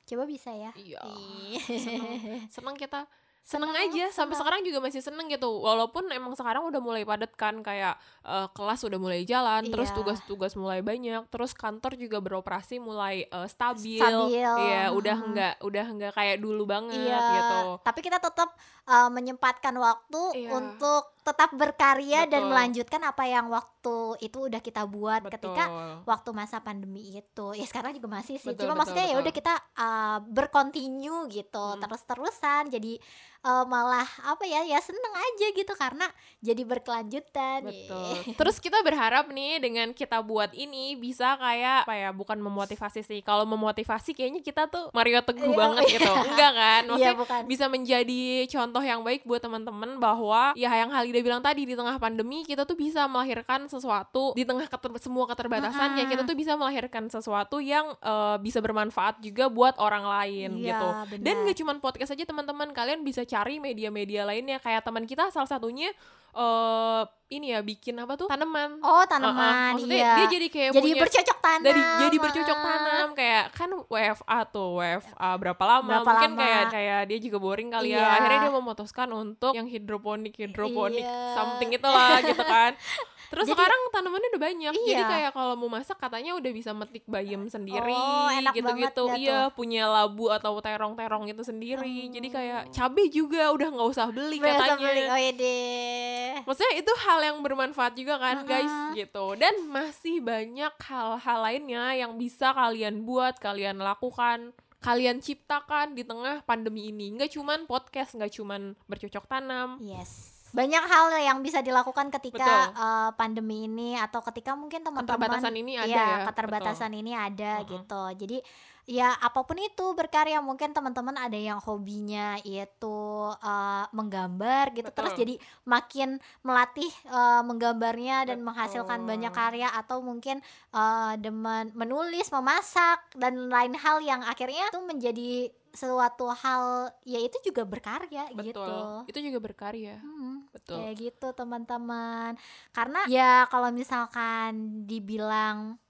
Coba 0.03 0.23
bisa 0.23 0.49
ya. 0.49 0.71
Iya. 0.73 1.01
Iya. 1.03 1.59
seneng, 1.59 2.13
seneng 2.47 2.75
kita 2.75 3.05
seneng, 3.43 3.69
Seneng, 3.69 3.91
aja 3.91 4.05
sampai 4.07 4.33
seneng. 4.33 4.39
sekarang 4.39 4.61
juga 4.63 4.79
masih 4.79 5.01
seneng 5.01 5.27
gitu 5.27 5.51
walaupun 5.59 6.07
emang 6.09 6.31
sekarang 6.31 6.63
udah 6.63 6.79
mulai 6.79 7.03
padat 7.03 7.31
kan 7.33 7.59
kayak 7.59 7.95
eh, 8.23 8.47
kelas 8.49 8.81
udah 8.81 8.95
mulai 8.95 9.21
jalan 9.23 9.67
terus 9.67 9.91
Iya. 9.91 9.97
tugas-tugas 9.99 10.55
mulai 10.55 10.79
banyak 10.79 11.27
terus 11.27 11.51
kantor 11.51 11.93
juga 11.93 12.17
beroperasi 12.17 12.79
mulai 12.79 13.27
eh, 13.27 13.47
stabil 13.47 13.99
Stabil, 13.99 14.39
ya 14.39 14.89
udah 14.89 15.17
enggak 15.21 15.53
udah 15.59 15.85
enggak 15.85 16.11
kayak 16.13 16.39
dulu 16.39 16.63
banget 16.63 16.95
Iya, 16.97 17.19
gitu 17.19 17.59
tapi 17.83 17.99
kita 17.99 18.17
tetap 18.17 18.55
uh, 18.85 19.09
menyempatkan 19.09 19.75
waktu 19.75 20.21
Iya. 20.39 20.49
untuk 20.53 21.11
tetap 21.19 21.51
berkarya 21.53 22.23
dan 22.25 22.43
Betul. 22.43 22.51
melanjutkan 22.51 23.01
apa 23.01 23.23
yang 23.23 23.47
waktu 23.47 23.95
itu 24.19 24.37
udah 24.43 24.59
kita 24.59 24.83
buat 24.83 25.23
ketika 25.25 25.67
Betul. 25.67 26.03
waktu 26.03 26.29
masa 26.31 26.59
pandemi 26.59 27.11
itu 27.13 27.47
ya 27.53 27.63
sekarang 27.63 27.91
juga 27.91 28.07
masih 28.09 28.35
sih 28.35 28.51
Betul, 28.51 28.67
cuma 28.67 28.71
betul, 28.71 28.79
maksudnya 28.81 29.05
ya 29.07 29.15
udah 29.17 29.33
kita 29.33 29.53
uh, 29.73 30.17
berkontinu 30.21 31.27
gitu 31.27 31.59
Hmm. 31.65 31.79
terus-terusan 31.79 32.69
jadi 32.69 32.99
uh, 33.43 33.63
malah 33.63 34.07
apa 34.23 34.43
ya 34.43 34.63
ya 34.63 34.79
seneng 34.79 35.13
aja 35.13 35.45
gitu 35.51 35.73
karena 35.75 36.07
jadi 36.39 36.63
berkelanjutan 36.63 37.63
Betul. 37.63 38.15
Terus 38.39 38.57
kita 38.59 38.79
berharap 38.81 39.27
nih 39.29 39.59
dengan 39.59 39.91
kita 39.91 40.19
buat 40.19 40.51
ini 40.51 40.95
bisa 40.95 41.35
kayak 41.35 41.87
apa 41.87 41.95
ya? 41.95 42.09
Bukan 42.11 42.39
memotivasi 42.39 42.99
sih. 42.99 43.19
Kalau 43.21 43.43
memotivasi 43.43 44.11
kayaknya 44.11 44.41
kita 44.41 44.67
tuh 44.67 44.91
Mario 44.91 45.23
Teguh 45.23 45.51
Iya, 45.53 45.57
banget 45.57 45.83
iya. 45.87 45.93
gitu. 45.99 46.11
Enggak 46.11 46.51
kan? 46.53 46.81
Iya 46.83 46.89
Maksudnya 46.89 47.15
bukan 47.19 47.41
bisa 47.45 47.65
menjadi 47.67 48.21
contoh 48.49 48.83
yang 48.83 49.01
baik 49.01 49.23
buat 49.23 49.39
teman-teman 49.39 49.99
bahwa 49.99 50.51
ya 50.55 50.71
yang 50.73 50.91
Halida 50.91 51.19
bilang 51.19 51.39
tadi 51.39 51.63
di 51.63 51.75
tengah 51.75 51.95
pandemi 51.95 52.43
kita 52.43 52.63
tuh 52.63 52.75
bisa 52.75 53.07
melahirkan 53.07 53.67
sesuatu 53.67 54.31
di 54.33 54.43
tengah 54.43 54.67
keter- 54.67 54.99
semua 54.99 55.25
keterbatasan 55.25 55.95
ya 55.95 56.05
kita 56.05 56.23
tuh 56.23 56.35
bisa 56.35 56.55
melahirkan 56.55 57.07
sesuatu 57.07 57.59
yang 57.59 57.95
eh, 57.97 58.35
bisa 58.39 58.59
bermanfaat 58.59 59.19
juga 59.19 59.47
buat 59.47 59.75
orang 59.77 60.03
lain 60.03 60.49
Iya, 60.59 60.75
gitu. 60.75 60.87
benar. 61.15 61.23
Dan 61.23 61.35
gak 61.43 61.57
cuman 61.57 61.77
podcast 61.79 62.11
aja 62.11 62.23
teman-teman 62.23 62.69
kalian 62.71 63.01
bisa 63.01 63.23
cari 63.33 63.55
media-media 63.57 64.21
lainnya. 64.23 64.57
Kayak 64.57 64.81
teman 64.83 65.03
kita 65.03 65.27
salah 65.29 65.49
satunya 65.49 65.89
eh 66.33 67.01
ini 67.29 67.49
ya 67.49 67.61
bikin 67.61 67.93
apa 67.95 68.13
tuh? 68.13 68.25
Tanaman. 68.25 68.77
oh 68.79 69.05
tanaman 69.05 69.73
Maksudnya 69.73 69.97
iya. 69.99 70.13
dia 70.15 70.27
jadi 70.29 70.47
kayak 70.49 70.69
jadi 70.71 70.81
punya 70.81 70.95
bercocok 70.97 71.37
tanam. 71.39 71.63
dari 71.63 71.81
jadi 71.99 72.17
bercocok 72.19 72.57
tanam. 72.59 73.07
Kayak 73.13 73.43
kan 73.51 73.69
WFA 73.85 74.39
tuh 74.47 74.69
WFA 74.75 75.29
berapa 75.37 75.63
lama? 75.63 75.89
Berapa 75.91 76.09
mungkin 76.09 76.31
lama. 76.33 76.41
kayak 76.41 76.63
kayak 76.69 76.99
dia 77.05 77.17
juga 77.19 77.37
boring 77.37 77.69
kali 77.69 77.87
Iya. 77.89 77.97
ya 77.99 78.07
akhirnya 78.11 78.39
dia 78.39 78.51
memutuskan 78.51 79.09
untuk 79.09 79.53
yang 79.53 79.65
hidroponik 79.65 80.33
hidroponik 80.33 81.01
Iya. 81.01 81.33
something 81.33 81.69
itulah 81.69 82.17
gitu 82.19 82.43
kan 82.43 82.71
terus 83.33 83.49
Jadi- 83.49 83.57
sekarang 83.57 83.81
tanamannya 83.89 84.29
udah 84.29 84.43
banyak. 84.45 84.73
Jadi 84.77 84.93
Iya. 84.93 85.09
kayak 85.09 85.31
kalau 85.33 85.57
mau 85.57 85.65
masak 85.67 85.97
katanya 85.97 86.37
udah 86.37 86.51
bisa 86.53 86.69
metik 86.71 87.01
bayam 87.09 87.49
sendiri 87.49 87.89
Oh, 87.89 88.29
gitu-gitu. 88.53 89.03
ya 89.09 89.17
iya 89.17 89.39
punya 89.49 89.89
labu 89.89 90.29
atau 90.29 90.61
terong-terong 90.61 91.25
itu 91.27 91.41
sendiri. 91.41 92.13
Jadi 92.13 92.27
kayak 92.29 92.69
cabai 92.69 93.09
juga 93.09 93.49
udah 93.49 93.67
nggak 93.73 93.89
usah 93.89 94.07
beli 94.07 94.37
Berasa 94.37 94.77
katanya. 94.77 94.85
beli. 94.85 95.03
Oh 95.09 95.17
iya 95.17 95.31
deh. 95.33 96.29
Maksudnya 96.45 96.73
itu 96.77 96.91
hal 97.01 97.19
yang 97.23 97.37
bermanfaat 97.41 97.93
juga 97.97 98.21
kan 98.21 98.45
Mm-mm. 98.45 98.47
guys 98.47 98.75
gitu. 98.93 99.25
Dan 99.33 99.65
masih 99.65 100.21
banyak 100.21 100.73
hal-hal 100.79 101.39
lainnya 101.41 101.97
yang 101.97 102.13
bisa 102.15 102.53
kalian 102.53 103.01
buat, 103.01 103.41
kalian 103.41 103.81
lakukan 103.81 104.53
Kalian 104.83 105.23
ciptakan 105.23 105.95
di 105.95 106.03
tengah 106.03 106.43
pandemi 106.43 106.91
ini. 106.91 107.15
Nggak 107.15 107.39
cuman 107.39 107.63
podcast, 107.63 108.19
nggak 108.19 108.35
cuman 108.35 108.75
bercocok 108.83 109.23
tanam. 109.31 109.79
Yes. 109.79 110.32
Banyak 110.53 110.83
hal 110.85 111.05
yang 111.17 111.41
bisa 111.41 111.65
dilakukan 111.65 112.13
ketika 112.13 112.69
Betul. 112.69 112.77
uh, 112.77 113.09
pandemi 113.17 113.65
ini 113.65 113.97
atau 113.97 114.21
ketika 114.21 114.53
mungkin 114.53 114.85
teman-teman 114.85 115.17
Keterbatasan 115.17 115.53
ini 115.57 115.73
ada 115.75 115.89
Iya, 115.89 116.05
ya, 116.05 116.17
keterbatasan 116.29 116.91
ini 116.93 117.11
ada 117.17 117.51
Mm-mm. 117.59 117.69
gitu. 117.73 118.03
Jadi 118.21 118.37
ya 118.83 119.15
apa 119.15 119.47
pun 119.47 119.55
itu 119.55 119.95
berkarya 119.95 120.43
mungkin 120.43 120.75
teman-teman 120.75 121.15
ada 121.15 121.39
yang 121.39 121.55
hobinya 121.63 122.35
itu 122.43 123.31
uh, 123.31 123.87
menggambar 123.95 124.75
gitu 124.75 124.91
Betul. 124.91 124.97
terus 124.99 125.13
jadi 125.15 125.35
makin 125.63 126.19
melatih 126.43 126.91
uh, 127.07 127.39
menggambarnya 127.47 128.27
dan 128.27 128.43
Betul. 128.43 128.47
menghasilkan 128.51 128.99
banyak 129.07 129.31
karya 129.31 129.71
atau 129.71 130.03
mungkin 130.03 130.43
uh, 130.75 131.15
demen 131.15 131.71
menulis, 131.71 132.27
memasak 132.35 132.99
dan 133.15 133.47
lain 133.47 133.71
hal 133.79 134.03
yang 134.03 134.19
akhirnya 134.27 134.67
itu 134.67 134.79
menjadi 134.83 135.31
suatu 135.73 136.29
hal 136.29 136.93
ya 137.01 137.17
itu 137.17 137.41
juga 137.41 137.65
berkarya 137.65 138.29
Betul, 138.31 138.45
gitu. 138.45 138.77
itu 139.09 139.19
juga 139.25 139.39
berkarya. 139.41 139.97
Hmm, 139.99 140.45
Betul. 140.53 140.77
kayak 140.79 140.93
gitu 141.01 141.27
teman-teman. 141.33 142.37
Karena 142.69 143.01
ya 143.09 143.49
kalau 143.49 143.73
misalkan 143.73 144.85
dibilang 144.85 145.81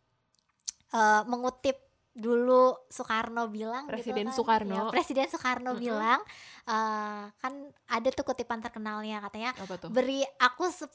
eh, 0.96 1.22
mengutip 1.28 1.93
dulu 2.14 2.78
Soekarno 2.88 3.50
bilang 3.50 3.84
gitu 3.84 3.98
Presiden 3.98 4.26
kan. 4.28 4.36
Soekarno. 4.36 4.76
Ya, 4.76 4.84
Presiden 4.88 5.28
Soekarno 5.28 5.72
Mm-mm. 5.72 5.82
bilang 5.82 6.22
eh, 6.64 7.24
kan 7.34 7.54
ada 7.88 8.10
tuh 8.10 8.24
kutipan 8.24 8.58
terkenalnya 8.60 9.18
katanya 9.20 9.52
beri 9.90 10.22
aku 10.38 10.64
10 10.64 10.94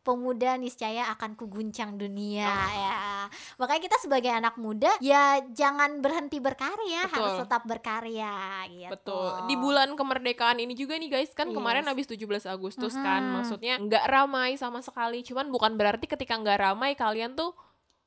pemuda 0.00 0.54
niscaya 0.54 1.10
akan 1.10 1.34
kuguncang 1.34 1.94
dunia 1.94 2.46
Ah. 2.46 2.70
ya 2.72 2.98
makanya 3.56 3.82
kita 3.82 3.98
sebagai 3.98 4.30
anak 4.30 4.54
muda 4.56 4.90
ya 4.98 5.22
jangan 5.48 5.98
berhenti 5.98 6.38
berkarya 6.38 7.04
Betul. 7.04 7.12
harus 7.12 7.32
tetap 7.42 7.62
berkarya 7.62 8.34
gitu 8.68 8.90
Betul. 8.92 9.30
Di 9.44 9.54
bulan 9.54 9.92
kemerdekaan 9.92 10.58
ini 10.58 10.72
juga 10.72 10.94
nih 10.94 11.10
guys, 11.10 11.32
kan 11.32 11.48
Yes. 11.48 11.54
kemarin 11.54 11.84
habis 11.84 12.06
17 12.06 12.46
Agustus 12.46 12.94
kan, 12.94 13.20
Mhm. 13.20 13.32
maksudnya 13.34 13.74
nggak 13.78 14.04
ramai 14.06 14.54
sama 14.54 14.78
sekali. 14.78 15.20
Cuman 15.20 15.48
bukan 15.48 15.74
berarti 15.74 16.06
ketika 16.06 16.34
nggak 16.34 16.58
ramai 16.60 16.94
kalian 16.94 17.34
tuh 17.34 17.50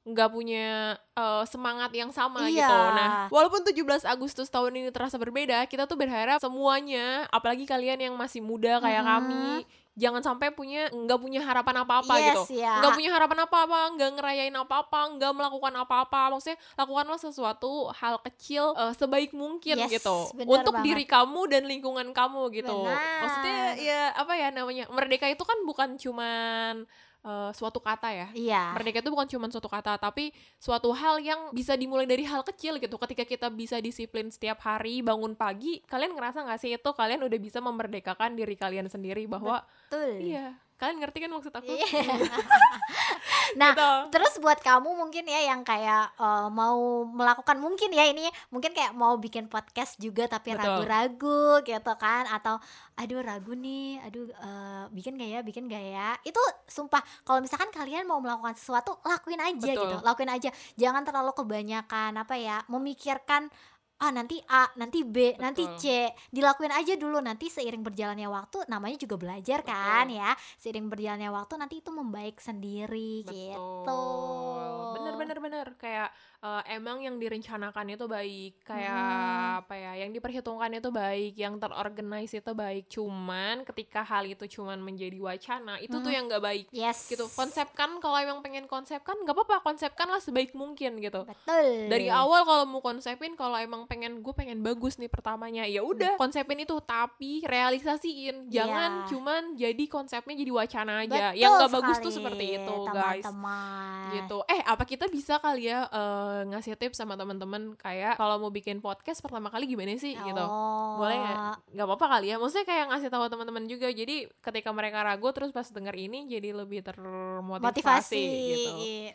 nggak 0.05 0.29
punya 0.29 0.93
eh, 1.12 1.43
semangat 1.45 1.89
yang 1.91 2.09
sama 2.09 2.45
Iya. 2.45 2.62
gitu. 2.62 2.77
Nah, 2.93 3.07
walaupun 3.27 3.65
17 3.65 4.05
Agustus 4.05 4.47
tahun 4.47 4.77
ini 4.77 4.89
terasa 4.89 5.15
berbeda, 5.15 5.65
kita 5.65 5.83
tuh 5.83 5.95
berharap 5.95 6.38
semuanya, 6.38 7.25
apalagi 7.29 7.65
kalian 7.65 7.97
yang 8.00 8.13
masih 8.13 8.39
muda 8.39 8.77
kayak 8.77 9.01
Mhm. 9.01 9.09
kami, 9.09 9.47
jangan 9.95 10.21
sampai 10.21 10.51
punya 10.51 10.91
nggak 10.91 11.17
punya 11.17 11.39
harapan 11.39 11.81
apa-apa 11.81 12.19
yes, 12.19 12.35
gitu 12.45 12.59
ya. 12.59 12.83
nggak 12.83 12.93
punya 12.93 13.09
harapan 13.09 13.39
apa-apa, 13.41 13.79
nggak 13.95 14.12
ngerayain 14.13 14.53
apa-apa, 14.53 15.00
nggak 15.15 15.31
melakukan 15.33 15.74
apa-apa. 15.74 16.21
Maksudnya 16.29 16.59
lakukanlah 16.75 17.15
sesuatu 17.17 17.71
hal 17.95 18.19
kecil 18.21 18.75
eh, 18.75 18.93
sebaik 18.93 19.31
mungkin 19.31 19.79
Yes, 19.79 19.89
gitu 19.89 20.29
untuk 20.38 20.75
banget. 20.75 20.85
diri 20.85 21.05
kamu 21.07 21.41
dan 21.47 21.63
lingkungan 21.63 22.12
kamu 22.12 22.53
gitu. 22.53 22.75
Benar. 22.77 23.24
Maksudnya 23.24 23.57
ya 23.79 24.01
apa 24.13 24.33
ya 24.35 24.51
namanya 24.51 24.85
merdeka 24.91 25.25
itu 25.25 25.41
kan 25.41 25.57
bukan 25.63 25.95
cuman 25.95 26.83
eh, 27.25 27.51
suatu 27.58 27.82
kata 27.82 28.13
ya. 28.13 28.27
Iya. 28.38 28.63
Merdeka 28.77 29.01
itu 29.01 29.10
bukan 29.10 29.25
cuma 29.25 29.50
suatu 29.50 29.65
kata, 29.65 29.98
tapi 29.98 30.29
suatu 30.62 30.94
hal 30.94 31.17
yang 31.25 31.50
bisa 31.50 31.74
dimulai 31.74 32.05
dari 32.05 32.22
hal 32.24 32.46
kecil 32.46 32.77
gitu. 32.77 33.01
Ketika 33.01 33.25
kita 33.25 33.48
bisa 33.50 33.82
disiplin 33.82 34.29
setiap 34.29 34.62
hari, 34.62 35.01
bangun 35.01 35.34
pagi, 35.34 35.82
kalian 35.89 36.13
ngerasa 36.13 36.46
nggak 36.46 36.60
sih 36.62 36.77
itu 36.77 36.91
kalian 36.94 37.25
udah 37.25 37.39
bisa 37.41 37.58
memerdekakan 37.60 38.38
diri 38.38 38.53
kalian 38.53 38.86
sendiri 38.86 39.25
bahwa 39.25 39.65
Betul. 39.89 40.22
iya, 40.22 40.53
kalian 40.75 41.00
ngerti 41.00 41.17
kan 41.24 41.32
maksud 41.32 41.53
aku? 41.55 41.72
Iya. 41.72 41.88
nah, 43.60 43.72
Gitu. 43.72 43.91
terus 44.12 44.34
buat 44.44 44.60
kamu 44.60 44.91
mungkin 44.91 45.24
ya 45.24 45.48
yang 45.48 45.63
kayak 45.63 46.12
eh, 46.20 46.48
mau 46.51 47.08
melakukan 47.08 47.55
mungkin 47.58 47.96
ya 47.96 48.05
ini 48.08 48.27
mungkin 48.51 48.75
kayak 48.75 48.91
mau 48.91 49.15
bikin 49.15 49.48
podcast 49.48 49.96
juga 49.98 50.27
tapi 50.27 50.51
ragu-ragu 50.51 51.63
gitu 51.63 51.94
kan 51.96 52.27
atau 52.27 52.60
aduh 52.96 53.20
ragu 53.24 53.55
nih, 53.55 54.00
aduh 54.03 54.27
eh, 54.27 54.84
bikin 54.91 55.15
gak 55.15 55.29
ya, 55.32 55.39
bikin 55.44 55.67
gak 55.67 55.84
ya. 55.84 56.10
Itu 56.24 56.39
sumpah 56.67 57.00
kalau 57.24 57.39
misalkan 57.39 57.72
kalian 57.72 58.03
mau 58.08 58.20
melakukan 58.20 58.55
sesuatu 58.55 59.00
lakuin 59.03 59.39
aja 59.39 59.72
Betul. 59.72 59.84
gitu. 59.88 59.98
Lakuin 60.03 60.32
aja. 60.32 60.50
Jangan 60.75 61.03
terlalu 61.03 61.32
kebanyakan 61.36 62.12
apa 62.20 62.36
ya, 62.36 62.63
memikirkan 62.67 63.48
ah 63.95 64.11
nanti 64.11 64.35
A, 64.51 64.67
nanti 64.75 65.07
B, 65.07 65.39
nanti 65.39 65.63
Betul. 65.63 65.79
C. 65.79 65.85
Dilakuin 66.27 66.73
aja 66.75 66.99
dulu 66.99 67.23
nanti 67.23 67.47
seiring 67.47 67.79
berjalannya 67.79 68.27
waktu 68.27 68.67
namanya 68.67 68.99
juga 68.99 69.15
belajar 69.15 69.63
kan 69.63 70.11
Betul. 70.11 70.19
ya. 70.19 70.31
Seiring 70.59 70.87
berjalannya 70.91 71.29
waktu 71.31 71.53
nanti 71.55 71.75
itu 71.79 71.89
membaik 71.95 72.37
sendiri 72.43 73.23
gitu. 73.23 73.55
Betul. 73.55 74.99
Bener 74.99 75.13
bener 75.15 75.37
bener 75.39 75.67
kayak 75.79 76.09
eh, 76.45 76.61
emang 76.71 77.01
yang 77.01 77.17
direncanakan 77.17 77.87
itu 77.89 78.05
baik, 78.05 78.53
kayak 78.61 78.93
Hmm. 78.93 79.59
apa 79.59 79.73
ya, 79.73 79.91
yang 79.97 80.11
diperhitungkan 80.11 80.69
itu 80.73 80.89
baik, 80.89 81.33
yang 81.33 81.57
terorganize 81.57 82.33
itu 82.33 82.51
baik. 82.53 82.85
Cuman 82.87 83.65
ketika 83.65 84.03
hal 84.03 84.23
itu 84.23 84.45
cuman 84.51 84.77
menjadi 84.77 85.17
wacana, 85.17 85.79
itu 85.79 85.95
tuh 85.95 86.05
Hmm. 86.05 86.13
yang 86.13 86.25
nggak 86.27 86.43
baik. 86.43 86.65
Yes. 86.69 87.07
Gitu. 87.07 87.25
Konsepkan 87.31 87.97
kalau 87.97 88.15
emang 88.15 88.39
pengen 88.39 88.65
konsepkan 88.65 89.17
nggak 89.17 89.33
apa-apa, 89.33 89.65
konsepkanlah 89.65 90.19
sebaik 90.19 90.53
mungkin 90.53 90.97
gitu. 90.97 91.25
Betul. 91.25 91.89
Dari 91.89 92.07
awal 92.07 92.43
kalau 92.43 92.65
mau 92.65 92.79
konsepin 92.79 93.33
kalau 93.33 93.55
emang 93.55 93.85
pengen 93.85 94.21
gue 94.21 94.33
pengen 94.33 94.61
bagus 94.61 94.95
nih 94.95 95.07
pertamanya 95.07 95.63
ya 95.63 95.81
udah 95.81 96.15
konsepin 96.15 96.59
itu 96.59 96.77
tapi 96.79 97.41
realisasiin 97.41 98.47
jangan 98.47 98.91
Iya. 98.97 99.07
cuman 99.07 99.41
jadi 99.55 99.83
konsepnya 99.85 100.35
jadi 100.35 100.51
wacana 100.51 100.93
aja 101.01 101.31
Betul 101.31 101.39
yang 101.39 101.51
nggak 101.55 101.73
bagus 101.73 101.97
tuh 101.99 102.11
seperti 102.11 102.45
itu 102.55 102.75
guys 102.87 103.23
teman-teman. 103.23 104.11
gitu 104.13 104.37
eh 104.45 104.61
apa 104.61 104.83
kita 104.83 105.05
bisa 105.07 105.37
kali 105.37 105.65
ya 105.65 105.87
eh, 106.35 106.43
ngasih 106.51 106.75
tips 106.75 106.99
sama 106.99 107.15
teman-teman 107.15 107.79
kayak 107.79 108.19
kalau 108.19 108.35
mau 108.43 108.51
bikin 108.51 108.83
podcast 108.83 109.23
pertama 109.23 109.47
kali 109.47 109.71
gimana 109.71 109.95
sih? 109.95 110.11
gitu. 110.19 110.43
Oh. 110.43 110.99
boleh 110.99 111.15
nggak? 111.15 111.37
Nggak 111.71 111.85
apa-apa 111.87 112.05
kali 112.19 112.25
ya. 112.31 112.35
Maksudnya 112.35 112.67
kayak 112.67 112.85
ngasih 112.91 113.09
tahu 113.09 113.25
teman-teman 113.31 113.63
juga. 113.71 113.87
Jadi 113.87 114.27
ketika 114.43 114.69
mereka 114.75 114.99
ragu 115.07 115.31
terus 115.31 115.55
pas 115.55 115.67
denger 115.71 115.95
ini 115.95 116.27
jadi 116.27 116.51
lebih 116.51 116.83
termotivasi 116.83 117.63
motivasi. 117.63 118.23
gitu. 118.51 118.71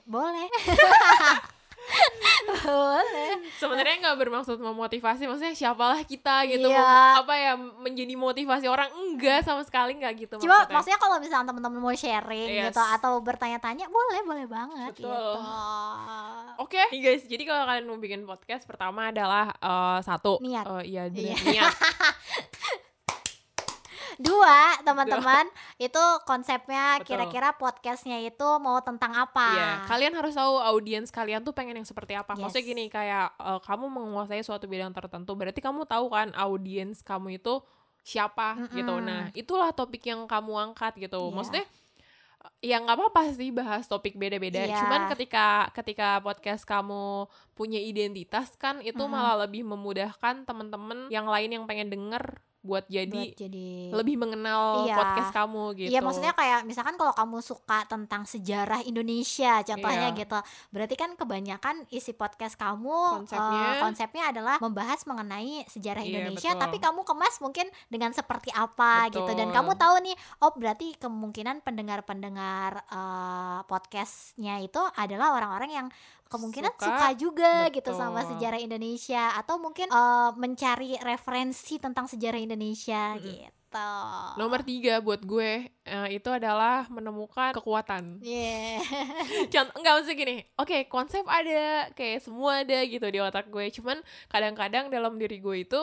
Boleh 0.08 0.48
boleh 2.60 3.32
sebenarnya 3.56 3.96
nggak 4.00 4.18
bermaksud 4.18 4.56
memotivasi 4.56 5.24
maksudnya 5.24 5.52
siapalah 5.52 6.02
kita 6.02 6.44
gitu 6.46 6.66
Iya. 6.66 7.20
apa 7.20 7.34
ya 7.34 7.52
menjadi 7.56 8.14
motivasi 8.14 8.66
orang 8.66 8.90
enggak 8.92 9.42
sama 9.42 9.62
sekali 9.62 9.96
nggak 9.96 10.12
gitu 10.18 10.34
Cuma 10.38 10.60
maksudnya 10.60 10.74
maksudnya 10.74 10.98
kalau 10.98 11.16
misalnya 11.18 11.46
teman-teman 11.48 11.80
mau 11.80 11.92
sharing 11.92 12.48
Yes. 12.50 12.64
gitu 12.68 12.82
atau 12.82 13.18
bertanya-tanya 13.18 13.86
boleh 13.86 14.20
boleh 14.22 14.46
banget 14.46 14.92
Betul. 14.92 15.08
gitu. 15.08 15.38
Oke, 16.58 16.82
nih 16.90 17.00
guys. 17.00 17.24
Jadi 17.24 17.42
kalau 17.42 17.64
kalian 17.64 17.86
mau 17.86 17.96
bikin 17.96 18.22
podcast, 18.22 18.64
pertama 18.64 19.08
adalah 19.08 19.48
eh, 19.50 19.98
satu, 20.02 20.36
Niat. 20.40 20.84
iya, 20.84 21.08
bener, 21.08 21.32
Iya. 21.32 21.36
niat. 21.40 21.72
Dua, 24.20 24.76
teman-teman, 24.84 25.48
itu 25.88 26.02
konsepnya 26.28 27.00
kira-kira 27.08 27.56
podcastnya 27.56 28.20
itu 28.20 28.48
mau 28.60 28.76
tentang 28.84 29.16
apa? 29.16 29.48
Iya, 29.56 29.70
kalian 29.88 30.12
harus 30.12 30.36
tahu 30.36 30.60
audiens 30.60 31.08
kalian 31.08 31.40
tuh 31.40 31.56
pengen 31.56 31.80
yang 31.80 31.88
seperti 31.88 32.12
apa. 32.12 32.36
Maksudnya 32.36 32.60
Yes. 32.60 32.70
gini, 32.76 32.84
kayak 32.92 33.32
eh, 33.40 33.60
kamu 33.64 33.88
menguasai 33.88 34.44
suatu 34.44 34.68
bidang 34.68 34.92
tertentu, 34.92 35.32
berarti 35.32 35.64
kamu 35.64 35.88
tahu 35.88 36.12
kan 36.12 36.36
audiens 36.36 37.00
kamu 37.00 37.40
itu 37.40 37.64
siapa 38.04 38.60
gitu. 38.76 38.92
Mm-mm. 38.92 39.08
Nah, 39.08 39.22
itulah 39.32 39.72
topik 39.72 40.04
yang 40.04 40.28
kamu 40.28 40.72
angkat 40.72 41.00
gitu. 41.00 41.20
Iya. 41.20 41.34
Maksudnya 41.36 41.66
ya 42.64 42.80
nggak 42.80 42.96
apa-apa 42.96 43.36
sih 43.36 43.52
bahas 43.52 43.84
topik 43.88 44.16
beda-beda. 44.16 44.64
Iya. 44.64 44.84
Cuman 44.84 45.08
ketika 45.12 45.68
ketika 45.76 46.20
podcast 46.24 46.64
kamu 46.64 47.28
punya 47.56 47.80
identitas 47.80 48.56
kan 48.56 48.80
itu 48.84 49.00
Mm-mm. 49.00 49.12
malah 49.12 49.44
lebih 49.44 49.64
memudahkan 49.64 50.44
temen-temen 50.48 51.08
yang 51.12 51.28
lain 51.28 51.52
yang 51.52 51.64
pengen 51.68 51.92
denger 51.92 52.40
buat 52.60 52.84
jadi 52.86 53.08
Buat 53.08 53.40
jadi 53.40 53.68
lebih 53.90 54.20
mengenal 54.20 54.84
Iya. 54.84 54.94
podcast 54.94 55.32
kamu 55.32 55.62
gitu. 55.74 55.90
Iya 55.90 56.00
maksudnya 56.00 56.32
kayak 56.32 56.60
misalkan 56.62 56.94
kalau 56.94 57.10
kamu 57.10 57.40
suka 57.40 57.88
tentang 57.88 58.22
sejarah 58.24 58.84
Indonesia 58.84 59.64
contohnya 59.64 60.12
Iya. 60.12 60.18
gitu 60.20 60.38
berarti 60.68 60.94
kan 60.94 61.16
kebanyakan 61.16 61.88
isi 61.88 62.12
podcast 62.12 62.54
kamu 62.54 63.24
Konsepnya- 63.24 63.64
eh, 63.70 63.80
konsepnya 63.80 64.24
adalah 64.28 64.56
membahas 64.58 65.00
mengenai 65.04 65.64
sejarah 65.66 66.04
Iya, 66.04 66.08
Indonesia 66.20 66.52
betul. 66.52 66.62
tapi 66.62 66.76
kamu 66.78 67.00
kemas 67.02 67.34
mungkin 67.40 67.66
dengan 67.88 68.12
seperti 68.12 68.52
apa 68.52 69.08
gitu 69.08 69.24
dan 69.30 69.48
Betul. 69.48 69.56
kamu 69.56 69.70
tahu 69.76 69.94
nih 70.04 70.16
oh 70.40 70.52
berarti 70.52 70.86
kemungkinan 70.96 71.64
pendengar-pendengar 71.64 72.84
eh, 72.84 73.60
podcastnya 73.64 74.60
itu 74.60 74.80
adalah 74.94 75.32
orang-orang 75.32 75.70
yang 75.72 75.88
kemungkinan 76.30 76.72
Suka, 76.78 76.86
suka, 76.86 77.08
juga 77.18 77.54
gitu 77.74 77.90
sama 77.90 78.22
betul. 78.22 78.38
sejarah 78.38 78.60
Indonesia 78.62 79.34
atau 79.34 79.58
mungkin 79.58 79.90
eh, 79.90 80.30
mencari 80.38 80.94
referensi 81.02 81.82
tentang 81.82 82.06
sejarah 82.06 82.38
Indonesia 82.38 83.18
Mm-mm. 83.18 83.26
gitu 83.26 83.60
Nomor 84.34 84.66
tiga 84.66 84.98
buat 84.98 85.22
gue 85.22 85.70
eh, 85.70 86.08
itu 86.10 86.26
adalah 86.26 86.90
menemukan 86.90 87.54
kekuatan. 87.54 88.18
Yeah. 88.18 88.82
Contoh 89.52 89.74
enggak 89.78 89.92
maksudnya 89.94 90.18
gini. 90.18 90.36
Oke, 90.58 90.90
konsep 90.90 91.22
ada, 91.30 91.86
kayak 91.94 92.26
semua 92.26 92.66
ada 92.66 92.82
gitu 92.82 93.06
di 93.06 93.22
otak 93.22 93.46
gue. 93.46 93.70
Cuman 93.70 94.02
kadang-kadang 94.26 94.90
dalam 94.90 95.14
diri 95.22 95.38
gue 95.38 95.62
itu 95.62 95.82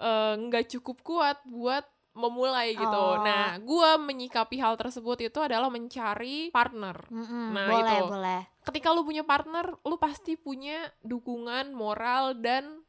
eh, 0.00 0.34
nggak 0.48 0.64
cukup 0.80 1.04
kuat 1.04 1.36
buat 1.44 1.84
memulai 2.16 2.72
gitu. 2.72 2.88
Oh. 2.88 3.20
Nah, 3.20 3.60
gue 3.60 3.90
menyikapi 4.00 4.56
hal 4.56 4.74
tersebut 4.80 5.28
itu 5.28 5.38
adalah 5.38 5.68
mencari 5.68 6.48
partner. 6.48 6.96
Mm-mm, 7.12 7.52
Nah, 7.52 7.68
boleh, 7.68 8.00
itu. 8.00 8.06
boleh. 8.08 8.40
Ketika 8.64 8.88
lu 8.96 9.04
punya 9.04 9.22
partner, 9.22 9.76
lu 9.84 10.00
pasti 10.00 10.34
punya 10.34 10.88
dukungan 11.04 11.70
moral 11.76 12.34
dan 12.40 12.82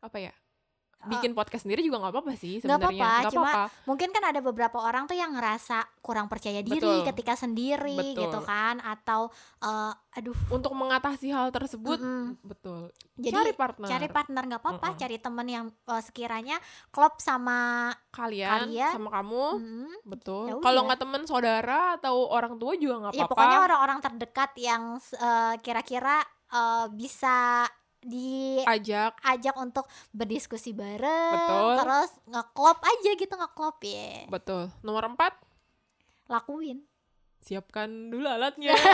apa 0.00 0.18
ya? 0.18 0.34
Bikin 1.06 1.32
podcast 1.32 1.62
sendiri 1.64 1.80
juga 1.80 2.00
nggak 2.00 2.12
apa-apa 2.12 2.32
sih 2.34 2.58
Nggak 2.58 2.68
sebenarnya. 2.68 3.00
apa-apa, 3.00 3.20
Nggak 3.20 3.32
cuma 3.32 3.48
apa-apa. 3.48 3.84
Mungkin 3.84 4.08
kan 4.10 4.24
ada 4.24 4.40
beberapa 4.40 4.78
orang 4.80 5.04
tuh 5.04 5.16
yang 5.16 5.32
ngerasa 5.32 5.78
kurang 6.00 6.26
percaya 6.28 6.60
diri 6.60 6.80
Betul. 6.80 7.08
ketika 7.08 7.34
sendiri 7.34 7.96
Betul. 7.96 8.20
gitu 8.24 8.38
kan 8.42 8.76
atau 8.80 9.28
eh, 9.60 9.92
aduh 10.14 10.36
Untuk 10.48 10.70
mengatasi 10.72 11.28
hal 11.28 11.50
tersebut, 11.50 11.98
Mm-mm. 11.98 12.38
betul. 12.40 12.92
jadi 13.16 13.34
cari 13.34 13.52
partner. 13.52 13.88
cari 13.88 14.08
partner 14.08 14.42
nggak 14.46 14.62
apa-apa, 14.62 14.86
Mm-mm. 14.92 15.00
cari 15.00 15.16
temen 15.18 15.46
yang 15.46 15.64
eh, 15.70 16.02
sekiranya 16.02 16.56
klop 16.88 17.18
sama 17.18 17.90
kalian, 18.10 18.70
Kalian, 18.70 18.92
sama 18.92 19.10
kamu 19.10 19.44
mm, 19.58 19.90
betul 20.06 20.44
Ya 20.46 20.54
kalau 20.60 20.80
nggak 20.86 21.00
temen 21.02 21.22
saudara 21.24 21.98
atau 21.98 22.30
orang 22.30 22.54
tua 22.56 22.74
juga 22.74 22.94
nggak 23.02 23.12
ya 23.12 23.26
apa-apa 23.26 23.32
pokoknya 23.34 23.58
orang-orang 23.64 23.98
terdekat 23.98 24.50
yang 24.54 24.82
eh, 25.00 25.54
kira-kira 25.58 26.22
eh, 26.48 26.86
bisa 26.94 27.66
diajak 28.04 29.16
ajak. 29.18 29.54
untuk 29.56 29.84
berdiskusi 30.10 30.70
bareng 30.70 31.34
Betul. 31.34 31.72
terus 31.80 32.10
ngeklop 32.26 32.78
aja 32.78 33.10
gitu 33.14 33.34
ngeklop 33.34 33.76
ya. 33.80 34.28
Betul. 34.28 34.68
Nomor 34.80 35.08
empat? 35.08 35.32
Lakuin. 36.26 36.84
Siapkan 37.40 37.88
dulu 38.08 38.24
alatnya. 38.24 38.72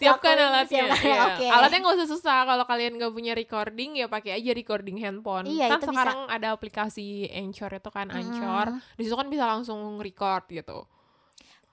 Siapkan 0.00 0.32
Lakuin, 0.32 0.48
alatnya. 0.48 0.82
siapkan, 0.88 1.04
Iya. 1.04 1.20
oke. 1.28 1.46
alatnya 1.46 1.78
nggak 1.80 1.96
usah 2.00 2.08
susah. 2.08 2.38
Kalau 2.44 2.64
kalian 2.64 2.96
nggak 2.96 3.12
punya 3.12 3.32
recording 3.32 3.90
ya 3.94 4.06
pakai 4.06 4.40
aja 4.40 4.50
recording 4.50 4.96
handphone. 4.96 5.44
Iya, 5.44 5.68
kan 5.68 5.78
itu 5.78 5.86
bisa. 5.86 5.92
sekarang 5.92 6.18
ada 6.26 6.48
aplikasi 6.50 7.06
Anchor 7.28 7.70
itu 7.74 7.90
kan 7.90 8.08
Anchor. 8.08 8.66
Mm. 8.72 8.80
di 8.96 9.02
situ 9.04 9.14
kan 9.14 9.28
bisa 9.28 9.44
langsung 9.44 9.78
record 9.98 10.48
gitu 10.48 10.88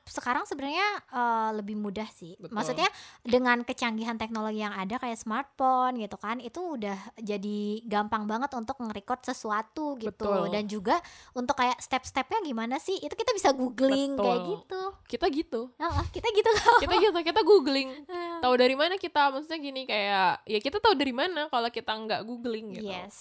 sekarang 0.07 0.47
sebenarnya 0.47 0.87
eh, 1.11 1.49
lebih 1.59 1.75
mudah 1.77 2.07
sih. 2.09 2.33
Betul. 2.39 2.55
Maksudnya 2.55 2.89
dengan 3.21 3.61
kecanggihan 3.61 4.15
teknologi 4.15 4.63
yang 4.63 4.73
ada 4.73 4.97
kayak 4.97 5.19
smartphone 5.19 5.99
gitu 6.01 6.17
kan, 6.17 6.39
itu 6.39 6.57
udah 6.57 6.97
jadi 7.19 7.83
gampang 7.85 8.25
banget 8.25 8.51
untuk 8.55 8.79
nge-record 8.81 9.21
sesuatu 9.23 9.99
gitu. 9.99 10.15
Betul. 10.15 10.49
Dan 10.49 10.65
juga 10.65 10.97
untuk 11.35 11.59
kayak 11.59 11.77
step-stepnya 11.77 12.41
gimana 12.41 12.79
sih? 12.79 12.97
Itu 12.97 13.13
kita 13.13 13.35
bisa 13.35 13.51
googling 13.53 14.17
kayak 14.17 14.39
Betul. 14.41 14.51
gitu. 14.57 14.81
kita 15.07 15.25
gitu 15.31 15.61
Heeh, 15.79 16.03
kita 16.11 16.27
gitu 16.35 16.51
kita 16.83 16.95
gitu 16.99 17.19
kita 17.23 17.41
googling 17.47 17.89
tahu 18.43 18.53
dari 18.59 18.75
mana 18.75 18.99
kita 18.99 19.31
maksudnya 19.31 19.59
gini 19.59 19.87
kayak 19.87 20.43
ya 20.43 20.59
kita 20.59 20.83
tahu 20.83 20.99
dari 20.99 21.15
mana 21.15 21.47
kalau 21.47 21.71
kita 21.71 21.95
nggak 21.95 22.21
googling 22.27 22.75
gitu 22.75 22.87
Yes. 22.87 23.15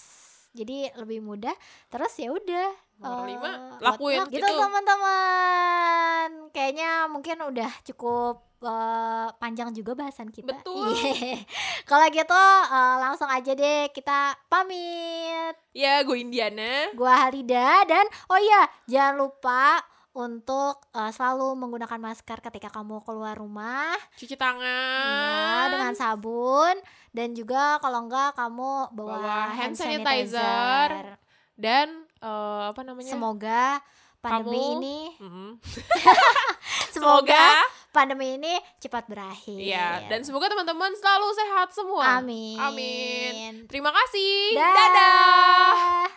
Jadi 0.55 0.89
lebih 0.97 1.21
mudah. 1.21 1.53
Terus 1.93 2.13
ya 2.17 2.33
udah. 2.33 2.86
Nomor 2.97 3.23
eh, 3.23 3.27
lima, 3.29 3.51
buat 3.77 3.81
lakuin 3.83 4.19
gitu 4.27 4.41
gitu. 4.41 4.57
teman-teman. 4.57 6.27
Kayaknya 6.49 6.91
mungkin 7.05 7.37
udah 7.45 7.71
cukup 7.85 8.35
eh, 8.59 9.27
panjang 9.37 9.69
juga 9.71 9.93
bahasan 9.93 10.29
kita. 10.29 10.49
Betul. 10.49 10.89
Iya. 10.97 11.45
Kalau 11.89 12.05
gitu 12.09 12.43
eh, 12.67 12.95
langsung 12.97 13.29
aja 13.29 13.51
deh 13.53 13.93
kita 13.93 14.33
pamit. 14.47 15.53
ya 15.71 16.01
gue 16.01 16.17
Indiana 16.17 16.89
Gua 16.97 17.29
Halida 17.29 17.85
dan 17.85 18.01
oh 18.27 18.39
iya 18.41 18.65
jangan 18.89 19.13
lupa 19.21 19.77
untuk 20.11 20.81
eh, 20.89 21.13
selalu 21.13 21.53
menggunakan 21.53 22.01
masker 22.01 22.41
ketika 22.41 22.73
kamu 22.73 23.05
keluar 23.05 23.37
rumah 23.37 23.93
cuci 24.17 24.33
ya, 24.33 24.41
tangan 24.41 25.65
dengan 25.69 25.93
sabun 25.93 26.73
dan 27.13 27.37
juga 27.37 27.77
kalau 27.77 28.09
enggak 28.09 28.33
kamu 28.33 28.89
bawa, 28.89 29.13
Bawa 29.21 29.37
hand 29.53 29.77
hand 29.77 30.01
sanitizer. 30.01 30.41
sanitizer. 30.41 31.21
dan 31.53 32.06
eh, 32.19 32.63
apa 32.67 32.81
namanya 32.81 33.09
Semoga 33.09 33.79
pandemi 34.17 34.57
Kamu- 34.57 34.73
ini 34.75 34.97
Mm-mm. 35.23 35.49
semoga 36.89 37.61
pandemi 37.89 38.35
ini 38.35 38.53
cepat 38.77 39.05
berakhir. 39.05 39.57
Iya, 39.57 40.05
dan 40.05 40.21
semoga 40.21 40.45
teman-teman 40.47 40.93
selalu 40.93 41.27
sehat 41.33 41.69
semua. 41.71 42.21
amin. 42.21 42.57
Amin. 42.59 43.43
Terima 43.65 43.89
kasih. 43.89 44.53
Dadah. 44.53 44.73
Dadah. 44.75 46.07